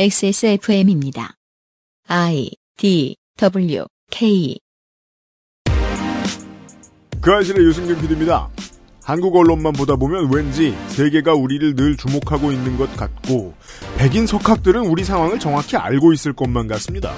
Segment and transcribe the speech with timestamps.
[0.00, 1.34] XSFM입니다.
[2.06, 4.56] I D W K
[7.20, 8.48] 그 아실의 유승균 PD입니다.
[9.02, 13.54] 한국 언론만 보다 보면 왠지 세계가 우리를 늘 주목하고 있는 것 같고
[13.96, 17.12] 백인 석학들은 우리 상황을 정확히 알고 있을 것만 같습니다.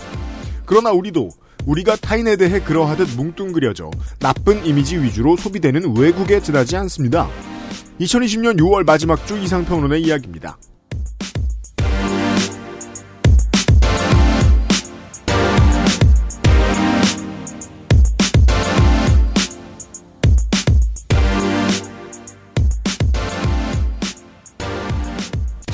[0.64, 1.28] 그러나 우리도
[1.66, 3.90] 우리가 타인에 대해 그러하듯 뭉뚱그려져
[4.20, 7.28] 나쁜 이미지 위주로 소비되는 외국에 지나지 않습니다.
[8.00, 10.56] 2020년 6월 마지막 주 이상평론의 이야기입니다.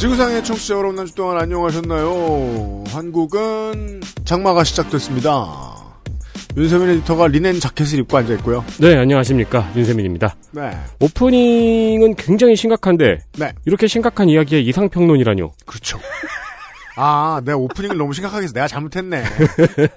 [0.06, 2.84] 지구상의 청취자 여러분 한주 동안 안녕하셨나요?
[2.86, 5.74] 한국은 장마가 시작됐습니다.
[6.56, 8.64] 윤세민 에디터가 리넨 자켓을 입고 앉아 있고요.
[8.78, 9.72] 네, 안녕하십니까.
[9.74, 10.36] 윤세민입니다.
[10.52, 10.78] 네.
[11.00, 13.52] 오프닝은 굉장히 심각한데, 네.
[13.64, 15.50] 이렇게 심각한 이야기에 이상평론이라뇨.
[15.66, 15.98] 그렇죠.
[16.96, 19.24] 아, 내가 오프닝을 너무 심각하게 해서 내가 잘못했네.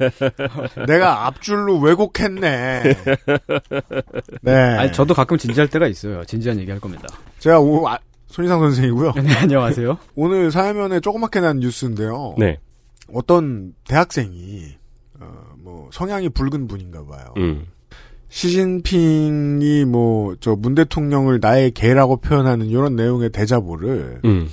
[0.88, 2.84] 내가 앞줄로 왜곡했네.
[4.42, 4.54] 네.
[4.54, 6.26] 아니, 저도 가끔 진지할 때가 있어요.
[6.26, 7.08] 진지한 얘기 할 겁니다.
[7.38, 7.98] 제가 오, 아,
[8.30, 9.14] 손희상 선생이고요.
[9.24, 9.98] 네, 안녕하세요.
[10.16, 12.36] 오늘 사회면에 조그맣게 난 뉴스인데요.
[12.38, 12.58] 네.
[13.14, 14.66] 어떤 대학생이
[15.20, 15.26] 어,
[15.58, 17.34] 뭐 성향이 붉은 분인가 봐요.
[17.38, 17.66] 음.
[18.30, 24.48] 시진핑이 뭐 저 문 대통령을 나의 개라고 표현하는 이런 내용의 대자보를 음.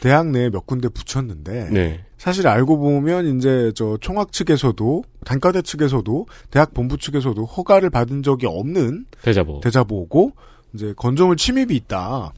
[0.00, 2.04] 대학 내에 몇 군데 붙였는데 네.
[2.18, 8.46] 사실 알고 보면 이제 저 총학 측에서도 단과대 측에서도 대학 본부 측에서도 허가를 받은 적이
[8.46, 9.60] 없는 대자보.
[9.60, 10.32] 대자보고
[10.74, 12.32] 이제 건조물 침입이 있다.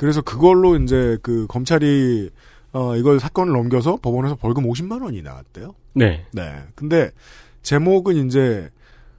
[0.00, 2.30] 그래서 그걸로 이제 그 검찰이
[2.72, 5.74] 어 이걸 사건을 넘겨서 법원에서 벌금 50만 원이 나왔대요.
[5.92, 6.24] 네.
[6.32, 6.54] 네.
[6.74, 7.10] 근데
[7.60, 8.70] 제목은 이제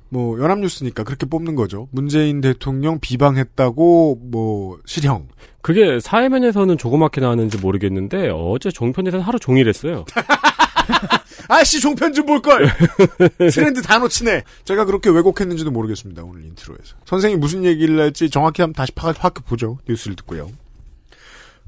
[0.10, 1.88] 뭐 연합뉴스니까 그렇게 뽑는 거죠.
[1.92, 5.28] 문재인 대통령 비방했다고 뭐 실형.
[5.62, 10.06] 그게 사회면에서는 조그맣게 나왔는지 모르겠는데, 어제 종편에서는 하루 종일 했어요.
[11.48, 12.68] 아씨 종편 좀 볼 걸.
[13.54, 14.44] 트렌드 다 놓치네.
[14.66, 16.24] 제가 그렇게 왜곡했는지도 모르겠습니다.
[16.24, 16.96] 오늘 인트로에서.
[17.06, 19.78] 선생이 무슨 얘기를 할지 정확히 한번 다시 파악 파악 보죠.
[19.88, 20.50] 뉴스를 듣고요.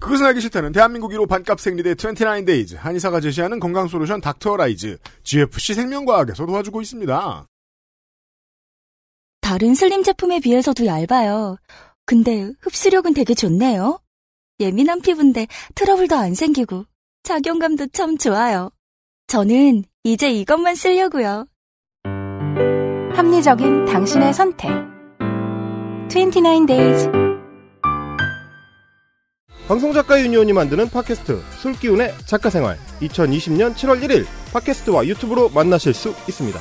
[0.04, 6.82] 그것은 알기 싫다는 대한민국 1호 반값 생리대 29Days 한의사가 제시하는 건강솔루션 닥터라이즈 GFC 생명과학에서 도와주고
[6.82, 7.48] 있습니다.
[9.40, 11.56] 다른 슬림 제품에 비해서도 얇아요.
[12.06, 14.00] 근데 흡수력은 되게 좋네요.
[14.60, 16.84] 예민한 피부인데 트러블도 안 생기고
[17.24, 18.72] 착용감도 참 좋아요.
[19.28, 21.48] 저는 이제 이것만 쓰려고요.
[23.16, 24.70] 합리적인 당신의 선택.
[26.10, 27.23] 29 days.
[29.68, 36.60] 방송작가 유니온이 만드는 팟캐스트 술기운의 작가생활 2020년 7월 1일 팟캐스트와 유튜브로 만나실 수 있습니다.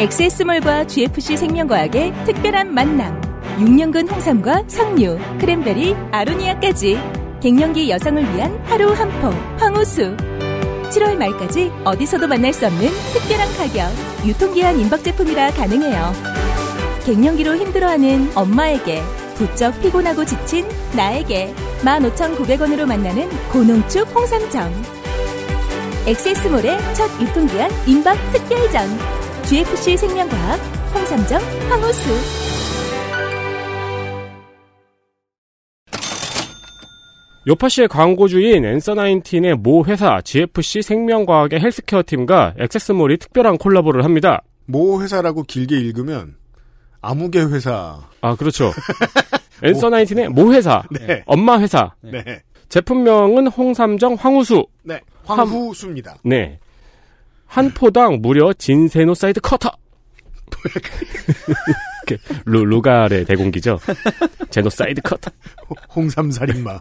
[0.00, 3.20] 엑세스몰과 GFC 생명과학의 특별한 만남.
[3.58, 6.98] 6년근 홍삼과 석류, 크랜베리, 아로니아까지
[7.40, 9.28] 갱년기 여성을 위한 하루 한 포,
[9.58, 10.16] 황호수.
[10.16, 14.26] 7월 말까지 어디서도 만날 수 없는 특별한 가격.
[14.26, 16.12] 유통기한 임박 제품이라 가능해요.
[17.04, 19.02] 갱년기로 힘들어하는 엄마에게
[19.38, 20.66] 부쩍 피곤하고 지친
[20.96, 24.72] 나에게 15,900원으로 만나는 고농축 홍삼정.
[26.08, 28.88] 엑세스몰의 첫 유통기한 임박 특별전.
[29.44, 30.58] GFC 생명과학
[30.94, 31.40] 홍삼정
[31.70, 32.10] 황호수.
[37.46, 44.42] 요파시의 광고주인 앤서19의 모 회사 GFC 생명과학의 헬스케어 팀과 액세스몰이 특별한 콜라보를 합니다.
[44.66, 46.37] 모 회사라고 길게 읽으면
[47.00, 48.00] 아무개 회사.
[48.20, 48.72] 아, 그렇죠.
[49.62, 50.82] 앤서19의 모 회사.
[50.90, 51.22] 네.
[51.26, 51.92] 엄마 회사.
[52.00, 52.42] 네.
[52.68, 54.66] 제품명은 홍삼정 황후수.
[54.82, 55.00] 네.
[55.24, 56.16] 황후수입니다.
[56.24, 56.58] 네.
[57.46, 59.70] 한 포당 무려 ginsenoside cutter.
[62.44, 63.78] 루, 루갈의 대공기죠.
[64.50, 65.30] genocide cutter.
[65.94, 66.80] 홍삼살인마.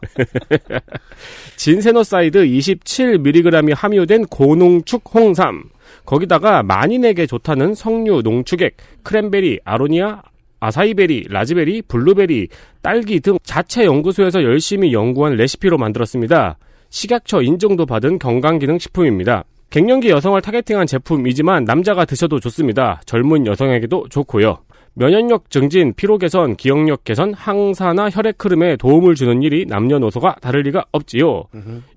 [1.58, 5.64] 진세노사이드 27mg이 함유된 고농축 홍삼.
[6.08, 10.22] 거기다가 만인에게 좋다는 석류, 농축액, 크랜베리, 아로니아,
[10.62, 12.48] 아사이베리, 라즈베리, 블루베리,
[12.82, 16.58] 딸기 등 자체 연구소에서 열심히 연구한 레시피로 만들었습니다.
[16.90, 19.44] 식약처 인증도 받은 건강기능식품입니다.
[19.70, 23.02] 갱년기 여성을 targeting한 제품이지만 남자가 드셔도 좋습니다.
[23.06, 24.60] 젊은 여성에게도 좋고요.
[25.02, 30.86] 면역력 증진, 피로 개선, 기억력 개선, 항산화 혈액 흐름에 도움을 주는 일이 남녀노소가 다를 리가
[30.92, 31.44] 없지요.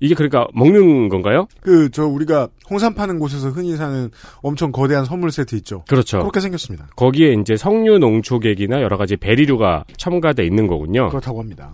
[0.00, 1.46] 이게 그러니까 먹는 건가요?
[1.62, 4.10] 그 저 우리가 홍삼 파는 곳에서 흔히 사는
[4.42, 5.82] 엄청 거대한 선물 세트 있죠.
[5.88, 6.18] 그렇죠.
[6.20, 6.86] 그렇게 생겼습니다.
[6.94, 11.08] 거기에 이제 석류 농축액이나 여러 가지 베리류가 첨가돼 있는 거군요.
[11.08, 11.72] 그렇다고 합니다.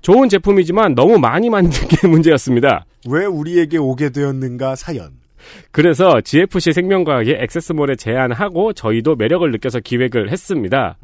[0.00, 2.86] 좋은 제품이지만 너무 많이 만든 게 문제였습니다.
[3.08, 5.10] 왜 우리에게 오게 되었는가 사연.
[5.70, 10.98] 그래서 GFC 생명과학이 액세스몰에 제안하고 저희도 매력을 느껴서 기획을 했습니다.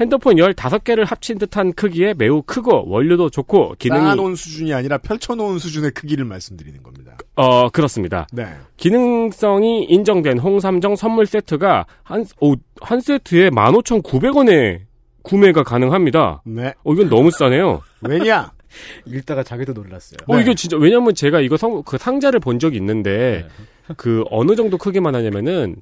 [0.00, 5.92] 핸드폰 15개를 합친 듯한 크기에 매우 크고 원료도 좋고 기능이 쌓아놓은 수준이 아니라 펼쳐놓은 수준의
[5.92, 7.16] 크기를 말씀드리는 겁니다.
[7.36, 8.26] 어 그렇습니다.
[8.32, 8.46] 네.
[8.76, 14.80] 기능성이 인정된 홍삼정 선물 세트가 한, 오, 한 세트에 15,900원에
[15.22, 16.42] 구매가 가능합니다.
[16.44, 16.74] 네.
[16.84, 17.82] 어, 이건 너무 싸네요.
[18.02, 18.52] 왜냐?
[19.06, 20.18] 읽다가 자기도 놀랐어요.
[20.26, 20.42] 어, 네.
[20.42, 23.46] 이게 진짜, 왜냐면 제가 이거 성, 그 상자를 본 적이 있는데,
[23.96, 25.76] 그, 어느 정도 크기만 하냐면은,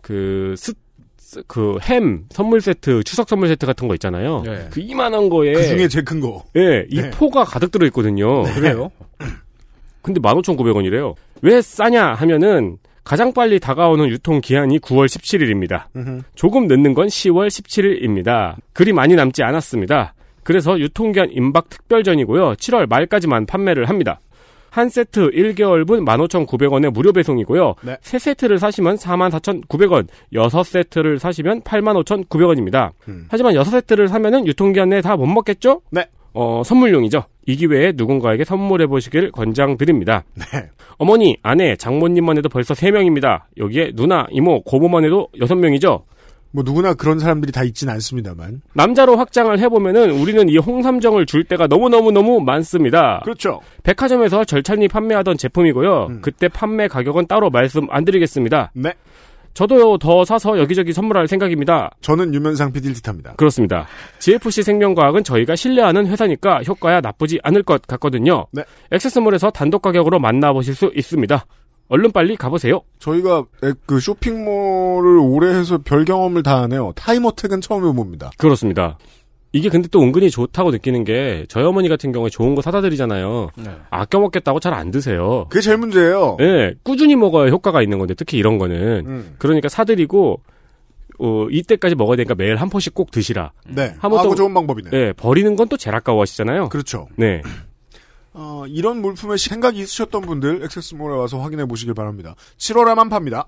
[0.00, 0.72] 그, 스,
[1.16, 4.42] 스- 그, 햄, 선물 세트, 추석 선물 세트 같은 거 있잖아요.
[4.44, 4.68] 네.
[4.70, 5.52] 그 이만한 거에.
[5.54, 6.44] 그 중에 제일 큰 거.
[6.56, 7.10] 예, 이 네.
[7.10, 8.42] 포가 가득 들어 있거든요.
[8.44, 8.90] 그래요?
[10.02, 11.14] 근데 15,900원이래요.
[11.42, 15.84] 왜 싸냐 하면은, 가장 빨리 다가오는 유통 기한이 9월 17일입니다.
[16.34, 18.56] 조금 늦는 건 10월 17일입니다.
[18.72, 20.14] 그리 많이 남지 않았습니다.
[20.42, 22.54] 그래서 유통기한 임박 특별전이고요.
[22.54, 24.20] 7월 말까지만 판매를 합니다.
[24.74, 27.74] 한 세트 1개월분 15,900원에 무료 배송이고요.
[27.82, 27.96] 네.
[28.00, 32.90] 세 세트를 사시면 44,900원, 여섯 세트를 사시면 85,900원입니다.
[33.06, 33.26] 음.
[33.28, 35.80] 하지만 여섯 세트를 사면은 유통기한 내에 다 못 먹겠죠?
[35.90, 36.06] 네.
[36.32, 37.22] 어, 선물용이죠.
[37.46, 40.24] 이 기회에 누군가에게 선물해 보시길 권장드립니다.
[40.34, 40.68] 네.
[40.98, 43.42] 어머니, 아내, 장모님만 해도 벌써 3명입니다.
[43.56, 46.02] 여기에 누나, 이모, 고모만 해도 6명이죠.
[46.54, 48.62] 뭐 누구나 그런 사람들이 다 있진 않습니다만.
[48.74, 53.20] 남자로 확장을 해보면은 우리는 이 홍삼정을 줄 때가 너무 너무 너무 많습니다.
[53.24, 53.60] 그렇죠.
[53.82, 56.06] 백화점에서 절찬리 판매하던 제품이고요.
[56.10, 56.22] 음.
[56.22, 58.70] 그때 판매 가격은 따로 말씀 안 드리겠습니다.
[58.72, 58.92] 네.
[59.52, 61.90] 저도 더 사서 여기저기 선물할 생각입니다.
[62.00, 63.34] 저는 유면상 PD를 뜻합니다.
[63.34, 63.86] 그렇습니다.
[64.20, 68.46] GFC 생명과학은 저희가 신뢰하는 회사니까 효과야 나쁘지 않을 것 같거든요.
[68.52, 68.62] 네.
[68.92, 71.46] 액세스몰에서 단독 가격으로 만나보실 수 있습니다.
[71.88, 72.80] 얼른 빨리 가보세요.
[72.98, 76.92] 저희가 에, 그 쇼핑몰을 오래 해서 별 경험을 다 하네요.
[76.96, 78.30] 타임어택은 처음 해봅니다.
[78.38, 78.98] 그렇습니다.
[79.52, 83.50] 이게 근데 또 은근히 좋다고 느끼는 게 저희 어머니 같은 경우에 좋은 거 사다 드리잖아요.
[83.56, 83.70] 네.
[83.90, 85.46] 아껴 먹겠다고 잘 안 드세요.
[85.48, 86.38] 그게 제일 문제예요.
[86.40, 89.34] 예, 꾸준히 먹어야 효과가 있는 건데 특히 이런 거는 음.
[89.38, 90.40] 그러니까 사드리고
[91.20, 93.52] 어, 이때까지 먹어야 되니까 매일 한 포씩 꼭 드시라.
[93.68, 93.94] 네.
[94.30, 94.90] 또- 좋은 방법이네.
[94.92, 96.70] 예, 버리는 건 또 제일 아까워하시잖아요.
[96.70, 97.06] 그렇죠.
[97.16, 97.40] 네.
[98.34, 102.34] 어, 이런 물품에 생각이 있으셨던 분들 액세스몰에 와서 확인해 보시길 바랍니다.
[102.58, 103.46] 7월에만 팝니다.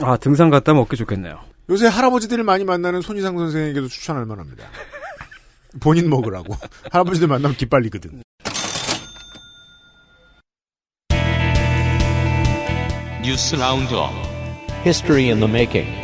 [0.00, 1.40] 아, 등산 갔다 먹기 좋겠네요.
[1.70, 4.64] 요새 할아버지들을 많이 만나는 손희상 선생에게도 추천할 만합니다.
[5.80, 6.56] 본인 먹으라고.
[6.90, 8.22] 할아버지들 만나면 기빨리거든.
[13.22, 14.10] News Roundup
[14.84, 16.03] History in the making.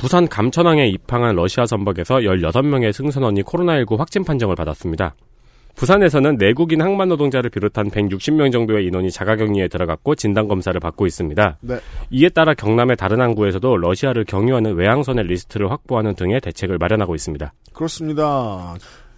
[0.00, 5.14] 부산 감천항에 입항한 러시아 선박에서 16명의 승선원이 코로나19 확진 판정을 받았습니다.
[5.76, 11.58] 부산에서는 내국인 항만 노동자를 비롯한 160명 정도의 인원이 자가격리에 들어갔고 진단 검사를 받고 있습니다.
[11.60, 11.80] 네.
[12.08, 17.52] 이에 따라 경남의 다른 항구에서도 러시아를 경유하는 외항선의 리스트를 확보하는 등의 대책을 마련하고 있습니다.
[17.74, 18.76] 그렇습니다.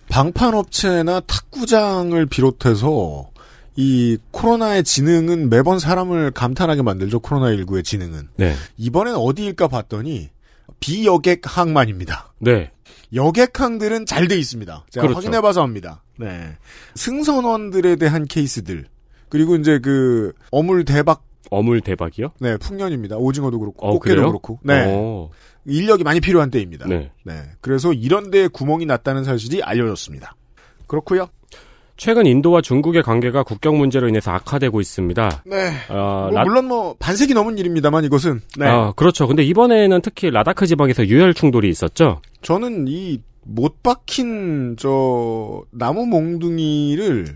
[0.08, 3.30] 방판업체나 탁구장을 비롯해서
[3.76, 7.20] 이 코로나의 지능은 매번 사람을 감탄하게 만들죠.
[7.20, 8.30] 코로나19의 지능은.
[8.36, 8.54] 네.
[8.78, 10.30] 이번엔 어디일까 봤더니
[10.80, 12.32] 비여객 항만입니다.
[12.38, 12.70] 네.
[13.14, 14.86] 여객항들은 잘 돼 있습니다.
[14.90, 15.18] 제가 그렇죠.
[15.18, 16.02] 확인해봐서 합니다.
[16.18, 16.56] 네.
[16.94, 18.86] 승선원들에 대한 케이스들.
[19.28, 22.32] 그리고 이제 그 어물 대박 어물 대박이요?
[22.40, 23.16] 네 풍년입니다.
[23.16, 24.26] 오징어도 그렇고 어, 꽃게도 그래요?
[24.28, 25.30] 그렇고 네 어,
[25.66, 26.86] 인력이 많이 필요한 때입니다.
[26.86, 27.10] 네.
[27.60, 30.34] 그래서 이런 데에 구멍이 났다는 사실이 알려졌습니다.
[30.86, 31.28] 그렇고요.
[32.02, 35.44] 최근 인도와 중국의 관계가 국경 문제로 인해서 악화되고 있습니다.
[35.46, 35.70] 네.
[35.88, 38.66] 아, 뭐 라- 물론 뭐 반세기 넘은 일입니다만 이것은 네.
[38.66, 39.28] 아, 그렇죠.
[39.28, 42.20] 근데 이번에는 특히 라다크 지방에서 유혈 충돌이 있었죠.
[42.42, 47.26] 저는 이 못 박힌 저 나무 몽둥이를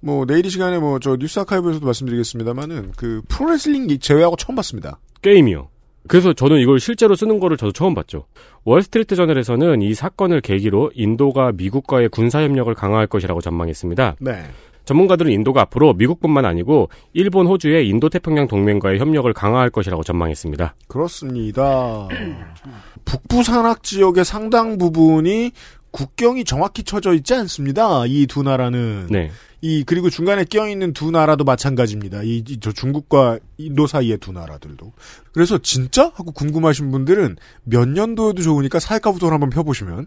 [0.00, 5.00] 뭐 내일 이 시간에 뭐 저 뉴스 아카이브에서도 말씀드리겠습니다만은 그 프로레슬링 제외하고 처음 봤습니다.
[5.22, 5.68] 게임이요.
[6.08, 8.24] 그래서 저는 이걸 실제로 쓰는 거를 저도 처음 봤죠.
[8.64, 14.16] 월스트리트 저널에서는 이 사건을 계기로 인도가 미국과의 군사 협력을 강화할 것이라고 전망했습니다.
[14.20, 14.42] 네.
[14.88, 20.74] 전문가들은 인도가 앞으로 미국뿐만 아니고 일본, 호주의 인도 태평양 동맹과의 협력을 강화할 것이라고 전망했습니다.
[20.88, 22.08] 그렇습니다.
[23.04, 25.52] 북부 산악 지역의 상당 부분이
[25.90, 28.04] 국경이 정확히 쳐져 있지 않습니다.
[28.06, 29.30] 이 두 나라는 네.
[29.60, 32.20] 이 그리고 중간에 끼어 있는 두 나라도 마찬가지입니다.
[32.22, 34.92] 이 저 중국과 인도 사이의 두 나라들도.
[35.32, 40.06] 그래서 진짜 하고 궁금하신 분들은 몇 년도에도 좋으니까 사회과부도를 한번 펴보시면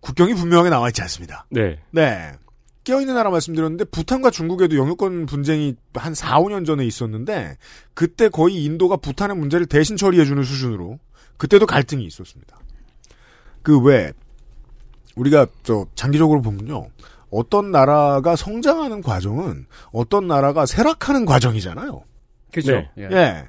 [0.00, 1.46] 국경이 분명하게 나와 있지 않습니다.
[1.50, 1.78] 네.
[1.90, 2.32] 네.
[2.84, 7.56] 끼어 있는 나라 말씀드렸는데 부탄과 중국에도 영유권 분쟁이 한 4, 5년 전에 있었는데
[7.94, 11.00] 그때 거의 인도가 부탄의 문제를 대신 처리해 주는 수준으로
[11.36, 12.56] 그때도 갈등이 있었습니다.
[13.62, 14.12] 그외
[15.16, 16.88] 우리가 저 장기적으로 보면요.
[17.30, 22.04] 어떤 나라가 성장하는 과정은 어떤 나라가 쇠락하는 과정이잖아요.
[22.52, 22.72] 그죠?
[22.72, 22.90] 네.
[22.98, 23.08] 예.
[23.10, 23.48] 예.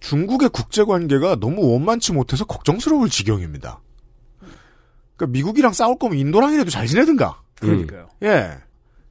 [0.00, 3.80] 중국의 국제 관계가 너무 원만치 못해서 걱정스러울 지경입니다.
[5.16, 7.42] 그러니까 미국이랑 싸울 거면 인도랑이라도 잘 지내든가.
[7.56, 8.08] 그러니까요.
[8.22, 8.52] 예.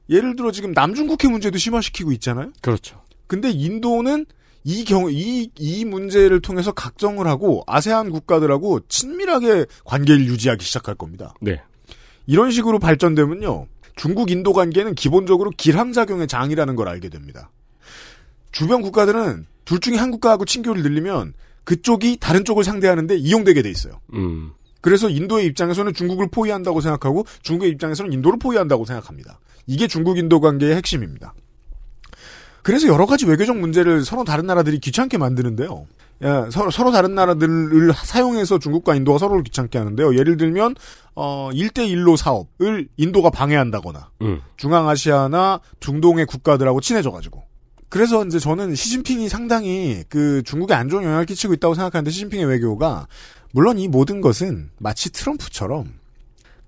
[0.08, 2.50] 예를 들어 지금 남중국해 문제도 심화시키고 있잖아요.
[2.62, 3.02] 그렇죠.
[3.26, 4.24] 근데 인도는
[4.64, 11.34] 이 경우 이, 이 문제를 통해서 각정을 하고 아세안 국가들하고 친밀하게 관계를 유지하기 시작할 겁니다.
[11.40, 11.60] 네.
[12.28, 13.66] 이런 식으로 발전되면요.
[13.96, 17.50] 중국 인도 관계는 기본적으로 기량작용의 장이라는 걸 알게 됩니다.
[18.52, 21.32] 주변 국가들은 둘 중에 한 국가하고 친교를 늘리면
[21.64, 24.00] 그쪽이 다른 쪽을 상대하는데 이용되게 돼 있어요.
[24.12, 24.52] 음.
[24.82, 29.40] 그래서 인도의 입장에서는 중국을 포위한다고 생각하고 중국의 입장에서는 인도를 포위한다고 생각합니다.
[29.66, 31.34] 이게 중국 인도 관계의 핵심입니다.
[32.62, 35.86] 그래서 여러 가지 외교적 문제를 서로 다른 나라들이 귀찮게 만드는데요.
[36.24, 40.16] 야, 서로, 서로 다른 나라들을 사용해서 중국과 인도가 서로를 귀찮게 하는데요.
[40.16, 40.74] 예를 들면
[41.14, 44.40] 어 1대1로 사업을 인도가 방해한다거나 음.
[44.56, 47.44] 중앙아시아나 중동의 국가들하고 친해져 가지고
[47.88, 53.06] 그래서 이제 저는 시진핑이 상당히 그 중국에 안 좋은 영향을 끼치고 있다고 생각하는데 시진핑의 외교가
[53.52, 55.94] 물론 이 모든 것은 마치 트럼프처럼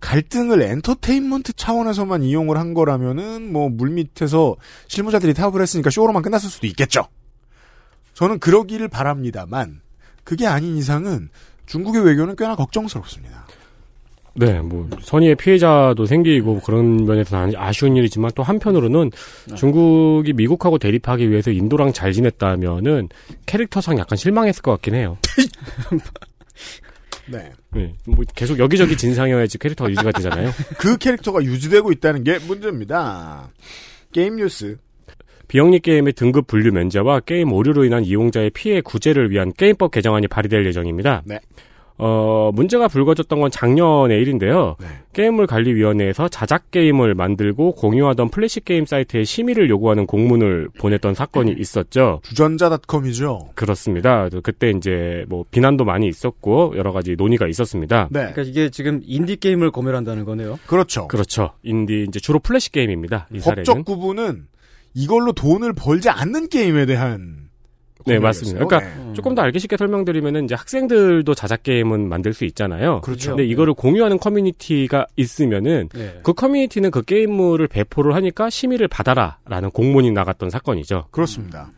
[0.01, 4.57] 갈등을 엔터테인먼트 차원에서만 이용을 한 거라면은 뭐 물밑에서
[4.89, 7.07] 실무자들이 타협을 했으니까 쇼로만 끝났을 수도 있겠죠.
[8.21, 9.81] 저는 그러기를 바랍니다만
[10.25, 11.31] 그게 아닌 이상은
[11.65, 13.47] 중국의 외교는 꽤나 걱정스럽습니다.
[14.35, 19.11] 네, 뭐 선의의 피해자도 생기고 그런 면에서는 아쉬운 일이지만 또 한편으로는
[19.57, 23.09] 중국이 미국하고 대립하기 위해서 인도랑 잘 지냈다면은
[23.47, 25.17] 캐릭터상 약간 실망했을 것 같긴 해요.
[27.27, 27.53] 네.
[27.71, 30.51] 네, 뭐 계속 여기저기 진상이어야지 캐릭터가 유지가 되잖아요.
[30.77, 33.49] 그 캐릭터가 유지되고 있다는 게 문제입니다.
[34.13, 34.77] 게임 뉴스.
[35.51, 40.65] 비영리 게임의 등급 분류 면제와 게임 오류로 인한 이용자의 피해 구제를 위한 게임법 개정안이 발의될
[40.65, 41.23] 예정입니다.
[41.25, 41.41] 네.
[41.99, 44.77] 어, 문제가 불거졌던 건 작년의 일인데요.
[44.79, 44.87] 네.
[45.13, 52.21] 게임물 관리위원회에서 자작 게임을 만들고 공유하던 플래시 게임 사이트에 심의를 요구하는 공문을 보냈던 사건이 있었죠.
[52.23, 53.51] 주전자닷컴이죠.
[53.57, 54.29] 그렇습니다.
[54.45, 58.09] 그때 이제 뭐 비난도 많이 있었고 여러 가지 논의가 있었습니다.
[58.13, 58.21] 네.
[58.21, 60.61] 그러니까 이게 지금 인디 게임을 검열한다는 거네요.
[60.67, 61.09] 그렇죠.
[61.09, 61.51] 그렇죠.
[61.65, 63.27] 인디 이제 주로 플래시 게임입니다.
[63.35, 63.65] 이 사례는.
[63.65, 64.47] 법적 구분은
[64.95, 67.51] 이걸로 돈을 벌지 않는 게임에 대한
[68.07, 68.19] 네.
[68.19, 68.65] 맞습니다.
[68.65, 69.13] 그러니까 네.
[69.13, 73.01] 조금 더 알기 쉽게 설명드리면은 이제 학생들도 자작 게임은 만들 수 있잖아요.
[73.03, 73.31] 그렇죠.
[73.31, 76.21] 근데 이거를 공유하는 커뮤니티가 있으면은 네.
[76.23, 81.07] 그 커뮤니티는 그 게임물을 배포를 하니까 심의를 받아라라는 공문이 나갔던 사건이죠.
[81.11, 81.71] 그렇습니다.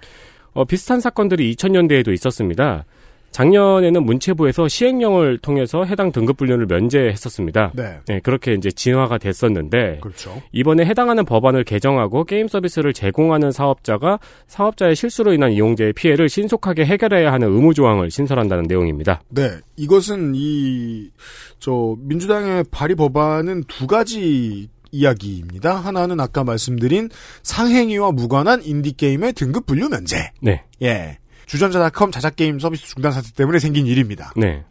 [0.52, 2.85] 어, 비슷한 사건들이 2000년대에도 있었습니다.
[3.32, 7.72] 작년에는 문체부에서 시행령을 통해서 해당 등급 분류를 면제했었습니다.
[7.74, 7.98] 네.
[8.06, 10.40] 네, 그렇게 이제 진화가 됐었는데 그렇죠.
[10.52, 17.32] 이번에 해당하는 법안을 개정하고 게임 서비스를 제공하는 사업자가 사업자의 실수로 인한 이용자의 피해를 신속하게 해결해야
[17.32, 19.22] 하는 의무 조항을 신설한다는 내용입니다.
[19.30, 19.50] 네.
[19.76, 21.10] 이것은 이,
[21.58, 25.74] 저, 민주당의 발의 법안은 두 가지 이야기입니다.
[25.74, 27.08] 하나는 아까 말씀드린
[27.42, 30.30] 상행위와 무관한 인디게임의 등급 분류 면제.
[30.40, 30.62] 네.
[30.82, 31.18] 예.
[31.52, 34.32] 주전자닷컴 자작게임 서비스 중단 사태 때문에 생긴 일입니다.
[34.37, 34.64] 네.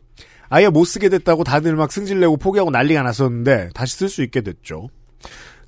[0.49, 4.89] 아예 못 쓰게 됐다고 다들 막 승질내고 포기하고 난리가 났었는데 다시 쓸 수 있게 됐죠.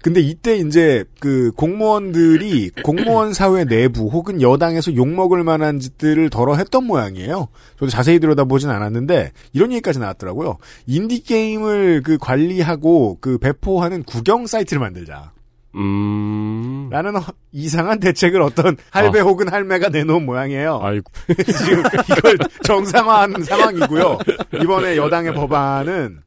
[0.02, 6.86] 근데 이때 이제 그 공무원들이 공무원 사회 내부 혹은 여당에서 욕먹을 만한 짓들을 덜어 했던
[6.86, 7.48] 모양이에요.
[7.78, 10.58] 저도 자세히 들여다보진 않았는데 이런 얘기까지 나왔더라고요.
[10.88, 15.33] 인디게임을 그 관리하고 그 배포하는 구경 사이트를 만들자.
[15.76, 16.90] 음.
[16.92, 19.24] 라는 허- 이상한 대책을 어떤 할배 아.
[19.24, 20.80] 혹은 할매가 내놓은 모양이에요.
[20.82, 21.12] 아이고.
[21.46, 21.84] 지금
[22.18, 24.20] 이걸 정상화하는 상황이고요.
[24.62, 26.20] 이번에 여당의 법안은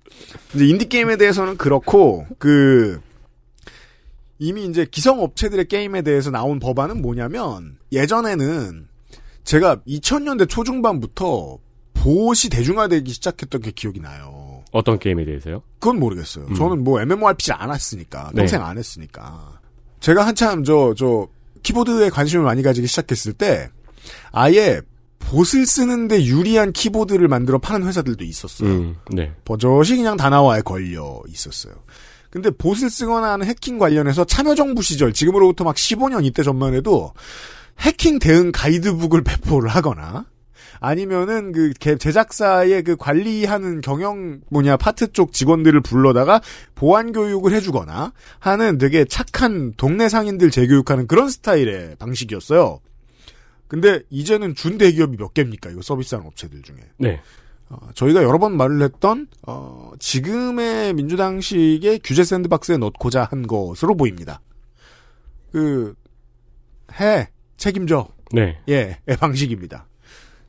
[0.55, 3.01] 이제 인디게임에 대해서는 그렇고 그
[4.39, 8.89] 이미 이제 기성 업체들의 게임에 대해서 나온 법안은 뭐냐면 예전에는
[9.45, 11.59] 제가 2000년대 초중반부터
[11.95, 14.36] 보시 대중화되기 시작했던 게 기억이 나요.
[14.73, 15.63] 어떤 게임에 대해서요?
[15.79, 16.47] 그건 모르겠어요.
[16.47, 16.55] 음.
[16.55, 18.43] 저는 뭐 MMORPG 안 했으니까 네.
[18.43, 19.61] 평생 안 했으니까
[20.01, 21.29] 제가 한참 저저
[21.63, 23.71] 키보드에 관심을 많이 가지기 시작했을 때
[24.33, 24.81] 아예
[25.19, 28.69] 봇을 쓰는데 유리한 키보드를 만들어 파는 회사들도 있었어요.
[28.69, 28.97] 음.
[29.11, 29.33] 네.
[29.45, 31.75] 버젓이 그냥 다나와에 걸려 있었어요.
[32.31, 37.13] 근데 봇을 쓰거나 하는 해킹 관련해서 참여정부 시절, 지금으로부터 막 15년 이때 전만 해도
[37.81, 40.27] 해킹 대응 가이드북을 배포를 하거나
[40.81, 46.41] 아니면은 그 개- 제작사의 그 관리하는 경영 뭐냐 파트 쪽 직원들을 불러다가
[46.75, 52.81] 보안 교육을 해주거나 하는 되게 착한 동네 상인들 재교육하는 그런 스타일의 방식이었어요.
[53.69, 55.71] 근데 이제는 준 대기업이 몇 개입니까?
[55.71, 56.77] 이거 서비스하는 업체들 중에.
[56.99, 57.21] 네.
[57.69, 64.41] 어, 저희가 여러 번 말을 했던 어, 지금의 민주당식의 규제 샌드박스에 넣고자 한 것으로 보입니다.
[65.53, 65.95] 그
[67.01, 68.59] 해 책임져 네.
[68.69, 69.87] 예, 의 방식입니다.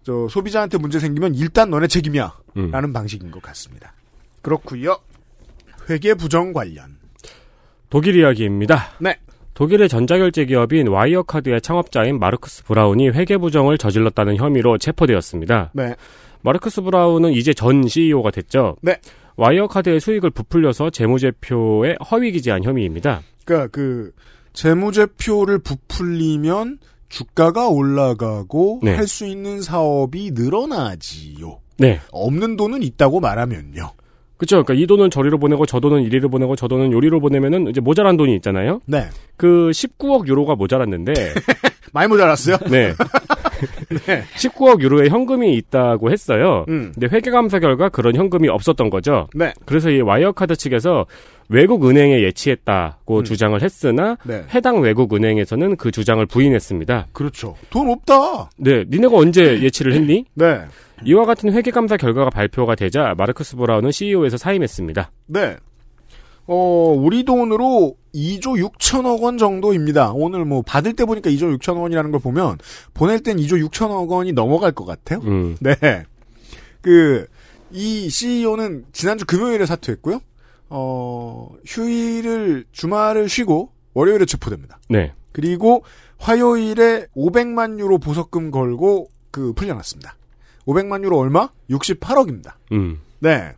[0.07, 2.71] 저 소비자한테 문제 생기면 일단 너네 책임이야 음.
[2.71, 3.91] 라는 방식인 것 같습니다.
[4.41, 4.97] 그렇고요.
[5.89, 6.95] 회계 부정 관련.
[7.89, 8.91] 독일 이야기입니다.
[9.01, 9.17] 네.
[9.53, 15.71] 독일의 전자결제 기업인 와이어카드의 창업자인 마르크스 브라운이 회계 부정을 저질렀다는 혐의로 체포되었습니다.
[15.73, 15.93] 네.
[16.41, 18.77] 마르크스 브라운은 이제 전 CEO가 됐죠.
[18.81, 19.01] 네.
[19.35, 23.23] 와이어카드의 수익을 부풀려서 재무제표에 허위 기재한 혐의입니다.
[23.43, 24.13] 그러니까 그
[24.53, 28.95] 재무제표를 부풀리면 주가가 올라가고 네.
[28.95, 31.59] 할수 있는 사업이 늘어나지요.
[31.77, 31.99] 네.
[32.11, 33.91] 없는 돈은 있다고 말하면요.
[34.37, 34.63] 그쵸.
[34.63, 38.17] 그러니까 이 돈은 저리로 보내고 저 돈은 이리로 보내고 저 돈은 요리로 보내면은 이제 모자란
[38.17, 38.81] 돈이 있잖아요.
[38.85, 39.07] 네.
[39.35, 41.13] 그 19억 유로가 모자랐는데
[41.91, 42.57] 많이 모자랐어요?
[42.69, 42.93] 네.
[44.37, 46.65] 19억 유로의 현금이 있다고 했어요.
[46.69, 46.91] 음.
[46.93, 49.27] 근데 회계감사 결과 그런 현금이 없었던 거죠.
[49.33, 49.53] 네.
[49.65, 51.07] 그래서 이 와이어카드 측에서
[51.49, 53.23] 외국 은행에 예치했다고 음.
[53.23, 54.43] 주장을 했으나 네.
[54.53, 57.07] 해당 외국 은행에서는 그 주장을 부인했습니다.
[57.13, 57.55] 그렇죠.
[57.69, 58.49] 돈 없다.
[58.57, 60.25] 네, 니네가 언제 예치를 했니?
[60.33, 60.61] 네.
[61.05, 65.11] 이와 같은 회계감사 결과가 발표가 되자 마르크스 브라운은 CEO에서 사임했습니다.
[65.27, 65.57] 네.
[66.47, 70.11] 어, 우리 돈으로 2조 6천억 원 정도입니다.
[70.13, 72.57] 오늘 뭐 받을 때 보니까 2조 6천억 원이라는 걸 보면
[72.93, 75.19] 보낼 땐 2조 6천억 원이 넘어갈 것 같아요.
[75.25, 75.75] 음, 네.
[76.81, 77.27] 그,
[77.71, 80.21] 이 CEO는 지난주 금요일에 사퇴했고요.
[80.69, 84.79] 어, 휴일을, 주말을 쉬고 월요일에 체포됩니다.
[84.89, 85.13] 네.
[85.31, 85.83] 그리고
[86.17, 90.15] 화요일에 500만 유로 보석금 걸고 그 풀려났습니다.
[90.65, 91.49] 500만 유로 얼마?
[91.69, 92.53] 68억입니다.
[92.71, 93.53] 음, 네.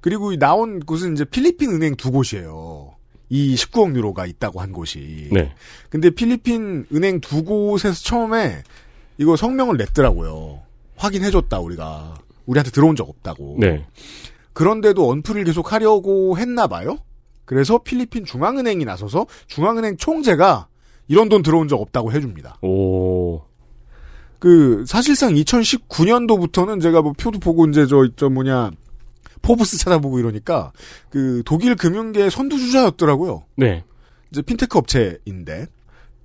[0.00, 2.94] 그리고 이 나온 곳은 이제 필리핀 은행 두 곳이에요.
[3.28, 5.28] 이 19억 유로가 있다고 한 곳이.
[5.30, 5.54] 네.
[5.88, 8.62] 근데 필리핀 은행 두 곳에서 처음에
[9.18, 10.60] 이거 성명을 냈더라고요.
[10.96, 12.18] 확인해줬다, 우리가.
[12.46, 13.58] 우리한테 들어온 적 없다고.
[13.60, 13.86] 네.
[14.52, 16.98] 그런데도 언플을 계속 하려고 했나 봐요.
[17.44, 20.68] 그래서 필리핀 중앙은행이 나서서 중앙은행 총재가
[21.08, 22.58] 이런 돈 들어온 적 없다고 해줍니다.
[22.62, 23.42] 오,
[24.38, 28.70] 그 사실상 2019년도부터는 제가 뭐 표도 보고 이제 저 저 뭐냐
[29.42, 30.72] 포브스 찾아보고 이러니까
[31.08, 33.44] 그 독일 금융계 선두주자였더라고요.
[33.56, 33.84] 네.
[34.30, 35.66] 이제 핀테크 업체인데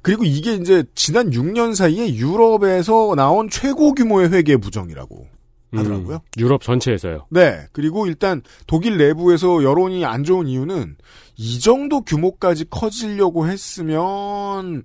[0.02, 5.28] 그리고 이게 이제 지난 6년 사이에 유럽에서 나온 최고 규모의 회계 부정이라고
[5.78, 6.16] 하더라고요.
[6.16, 7.28] 음, 유럽 전체에서요.
[7.30, 7.66] 네.
[7.72, 10.98] 그리고 일단 독일 내부에서 여론이 안 좋은 이유는
[11.38, 14.84] 이 정도 규모까지 커지려고 했으면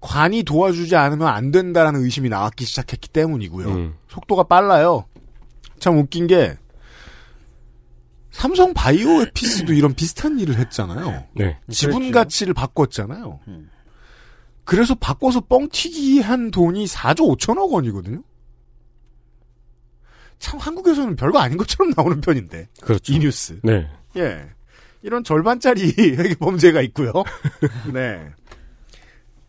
[0.00, 3.68] 관이 도와주지 않으면 안 된다라는 의심이 나왔기 시작했기 때문이고요.
[3.68, 5.06] 음, 속도가 빨라요.
[5.78, 6.56] 참 웃긴 게
[8.30, 11.24] 삼성 바이오 에피스도 이런 비슷한 일을 했잖아요.
[11.34, 11.58] 네.
[11.70, 13.40] 지분 가치를 바꿨잖아요.
[14.64, 18.22] 그래서 바꿔서 뻥튀기 한 돈이 4조 5천억 원이거든요.
[20.38, 23.12] 참 한국에서는 별거 아닌 것처럼 나오는 편인데 그렇죠.
[23.12, 23.58] 이 뉴스.
[23.62, 23.88] 네.
[24.16, 24.46] 예.
[25.02, 25.94] 이런 절반짜리
[26.38, 27.12] 범죄가 있고요.
[27.92, 28.28] 네.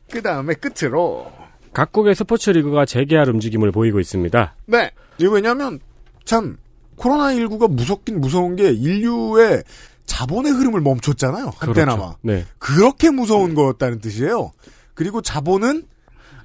[0.09, 1.31] 그 다음에 끝으로
[1.73, 4.55] 각국의 스포츠 리그가 재개할 움직임을 보이고 있습니다.
[4.65, 4.91] 네.
[5.17, 5.79] 이거 왜냐면
[6.25, 6.57] 참
[6.97, 9.63] 코로나19가 무섭긴 무서운 게 인류의
[10.05, 11.51] 자본의 흐름을 멈췄잖아요.
[11.57, 11.97] 한때나마.
[11.97, 12.17] 그렇죠.
[12.21, 12.45] 네.
[12.57, 14.51] 그렇게 무서운 거였다는 뜻이에요.
[14.93, 15.83] 그리고 자본은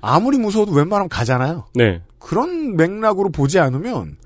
[0.01, 1.67] 아무리 무서워도 웬만하면 가잖아요.
[1.75, 2.03] 네.
[2.23, 4.17] 그런 맥락으로 보지 않으면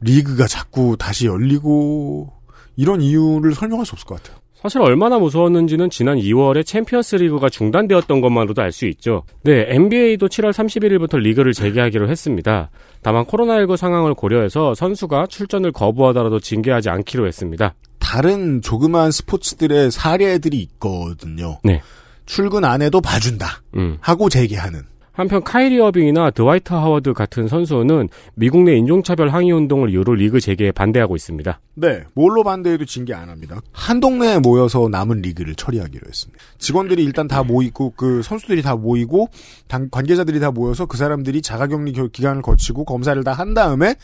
[0.00, 2.32] 리그가 자꾸 다시 열리고
[2.76, 4.38] 이런 이유를 설명할 수 없을 것 같아요.
[4.60, 9.24] 사실 얼마나 무서웠는지는 지난 2월에 챔피언스 리그가 중단되었던 것만으로도 알 수 있죠.
[9.42, 12.70] 네, NBA도 7월 31일부터 리그를 재개하기로 했습니다.
[13.02, 17.74] 다만 코로나19 상황을 고려해서 선수가 출전을 거부하더라도 징계하지 않기로 했습니다.
[17.98, 21.58] 다른 조그마한 스포츠들의 사례들이 있거든요.
[21.62, 21.82] 네.
[22.24, 23.62] 출근 안 해도 봐준다.
[23.76, 23.98] 음.
[24.00, 24.80] 하고 재개하는.
[25.16, 30.72] 한편 카이리 어빙이나 드와이트 하워드 같은 선수는 미국 내 인종차별 항의 운동을 이유로 리그 재개에
[30.72, 31.60] 반대하고 있습니다.
[31.74, 33.60] 네, 뭘로 반대해도 징계 안 합니다.
[33.70, 36.42] 한 동네에 모여서 남은 리그를 처리하기로 했습니다.
[36.58, 39.28] 직원들이 일단 다 모이고 그 선수들이 다 모이고
[39.68, 43.94] 당- 관계자들이 다 모여서 그 사람들이 자가격리 겨- 기간을 거치고 검사를 다 한 다음에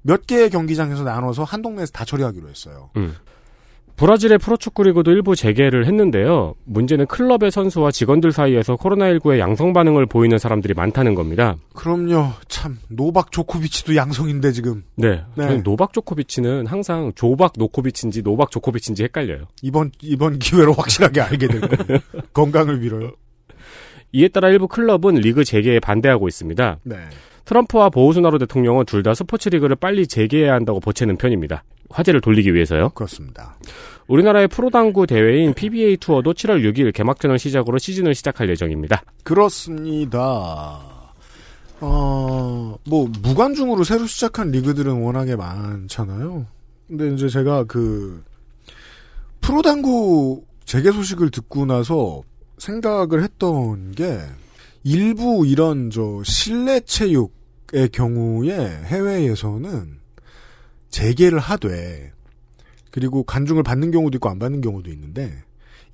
[0.00, 2.88] 몇 개의 경기장에서 나눠서 한 동네에서 다 처리하기로 했어요.
[2.96, 3.14] 음.
[3.96, 6.54] 브라질의 프로축구 리그도 일부 재개를 했는데요.
[6.64, 11.54] 문제는 클럽의 선수와 직원들 사이에서 코로나19에 양성 반응을 보이는 사람들이 많다는 겁니다.
[11.74, 12.30] 그럼요.
[12.48, 15.22] 참 노박 조코비치도 양성인데 지금 네.
[15.36, 15.58] 네.
[15.58, 19.44] 노박 조코비치는 항상 조박 노코비치인지 노박 조코비치인지 헷갈려요.
[19.62, 22.00] 이번 이번 기회로 확실하게 알게 될 거예요.
[22.34, 23.12] 건강을 빌어요.
[24.12, 26.78] 이에 따라 일부 클럽은 리그 재개에 반대하고 있습니다.
[26.82, 26.96] 네.
[27.44, 31.62] 트럼프와 보우스나로 대통령은 둘 다 스포츠 리그를 빨리 재개해야 한다고 보채는 편입니다.
[31.94, 32.90] 화제를 돌리기 위해서요.
[32.90, 33.56] 그렇습니다.
[34.08, 39.02] 우리나라의 프로당구 대회인 PBA 투어도 7월 6일 개막전을 시작으로 시즌을 시작할 예정입니다.
[39.22, 40.80] 그렇습니다.
[41.80, 46.46] 어, 뭐, 무관중으로 새로 시작한 리그들은 워낙에 많잖아요.
[46.88, 48.22] 근데 이제 제가 그,
[49.40, 52.22] 프로당구 재개 소식을 듣고 나서
[52.58, 54.18] 생각을 했던 게,
[54.82, 58.54] 일부 이런 저 실내 체육의 경우에
[58.84, 60.03] 해외에서는
[60.94, 62.12] 재개를 하되,
[62.92, 65.42] 그리고 간중을 받는 경우도 있고 안 받는 경우도 있는데,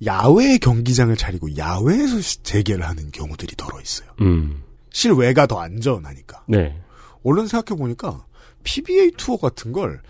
[0.05, 4.09] 야외 경기장을 차리고 야외에서 시- 재개를 하는 경우들이 덜어 있어요.
[4.21, 4.61] 음.
[4.91, 6.43] 실외가 더 안전하니까.
[6.47, 6.79] 네.
[7.23, 8.25] 얼른 생각해 보니까
[8.63, 10.01] PBA 투어 같은 걸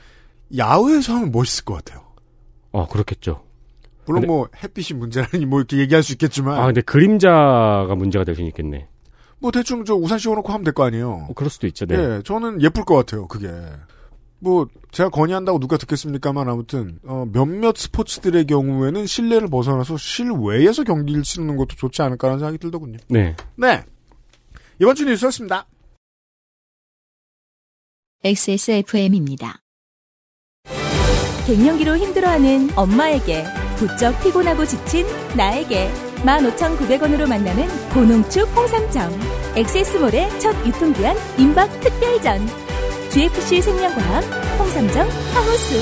[0.58, 2.04] 야외에서 하면 멋있을 것 같아요.
[2.72, 3.44] 어, 그렇겠죠.
[4.06, 8.36] 물론 근데- 뭐 햇빛이 문제라니 뭐 이렇게 얘기할 수 있겠지만 아, 근데 그림자가 문제가 될
[8.36, 8.88] 수 있겠네.
[9.40, 11.28] 뭐 대충 저 우산 씌워놓고 하면 될 거 아니에요.
[11.30, 11.96] 어, 그럴 수도 있죠, 네.
[11.98, 13.28] 예, 저는 예쁠 것 같아요.
[13.28, 13.50] 그게
[14.42, 21.56] 뭐 제가 건의한다고 누가 듣겠습니까만 아무튼 어, 몇몇 스포츠들의 경우에는 실내를 벗어나서 실외에서 경기를 치르는
[21.56, 22.98] 것도 좋지 않을까라는 생각이 들더군요.
[23.08, 23.36] 네.
[23.56, 23.84] 네
[24.80, 25.68] 이번 주 뉴스였습니다.
[28.24, 29.62] XSFM입니다.
[31.46, 33.44] 갱년기로 힘들어하는 엄마에게
[33.78, 35.90] 부쩍 피곤하고 지친 나에게
[36.24, 39.12] 15,900원으로 만나는 고농축 홍삼정
[39.56, 42.61] 엑세스몰의 첫 유통기한 임박 특별전
[43.14, 44.24] GFC 생명과학
[44.58, 45.02] 홍삼정
[45.34, 45.76] 하우스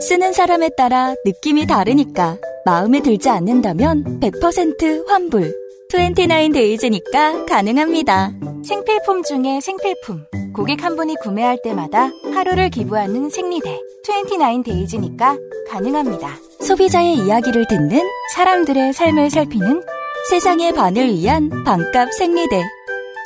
[0.00, 5.54] 쓰는 사람에 따라 느낌이 다르니까 마음에 들지 않는다면 100% 환불.
[5.92, 8.32] 29데이즈니까 가능합니다.
[8.64, 10.24] 생필품 중에 생필품.
[10.52, 13.80] 고객 한 분이 구매할 때마다 하루를 기부하는 생리대.
[14.08, 15.38] 29데이즈니까
[15.68, 16.36] 가능합니다.
[16.60, 18.02] 소비자의 이야기를 듣는
[18.34, 19.82] 사람들의 삶을 살피는
[20.30, 22.62] 세상의 반을 위한 반값 생리대.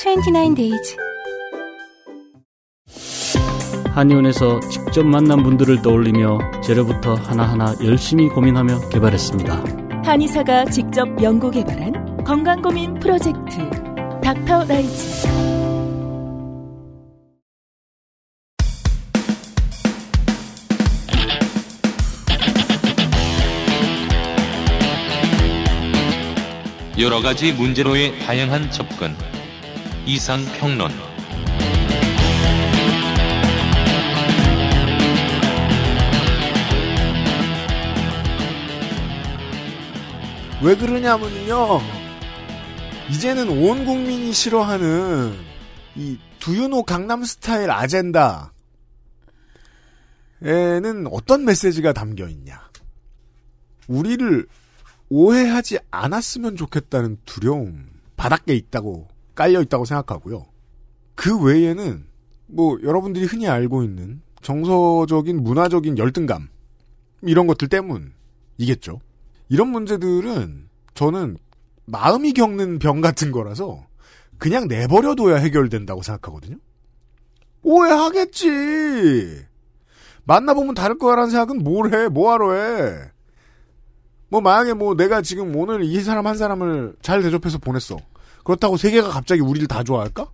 [0.00, 0.96] 29데이즈.
[3.94, 9.64] 한의원에서 직접 만난 분들을 떠올리며 재료부터 하나하나 열심히 고민하며 개발했습니다.
[10.04, 13.70] 한의사가 직접 연구 개발한 건강 고민 프로젝트
[14.20, 15.28] 닥터 라이즈
[26.98, 29.14] 여러 가지 문제로의 다양한 접근.
[30.06, 30.90] 이상 평론.
[40.62, 41.80] 왜 그러냐면요.
[43.10, 45.34] 이제는 온 국민이 싫어하는
[45.94, 48.52] 이 두유노 강남 스타일 아젠다.
[50.42, 52.60] 에는 어떤 메시지가 담겨 있냐.
[53.88, 54.46] 우리를
[55.08, 60.46] 오해하지 않았으면 좋겠다는 두려움 바닥에 있다고 깔려 있다고 생각하고요.
[61.14, 62.06] 그 외에는
[62.46, 66.48] 뭐 여러분들이 흔히 알고 있는 정서적인 문화적인 열등감
[67.22, 69.00] 이런 것들 때문이겠죠.
[69.48, 71.38] 이런 문제들은 저는
[71.86, 73.86] 마음이 겪는 병 같은 거라서
[74.38, 76.56] 그냥 내버려둬야 해결된다고 생각하거든요.
[77.62, 79.46] 오해하겠지.
[80.24, 82.08] 만나보면 다를 거라는 생각은 뭘 해?
[82.08, 83.10] 뭐하러 해?
[84.28, 87.96] 뭐 만약에 뭐 내가 지금 오늘 이 사람 한 사람을 잘 대접해서 보냈어.
[88.44, 90.30] 그렇다고 세계가 갑자기 우리를 다 좋아할까?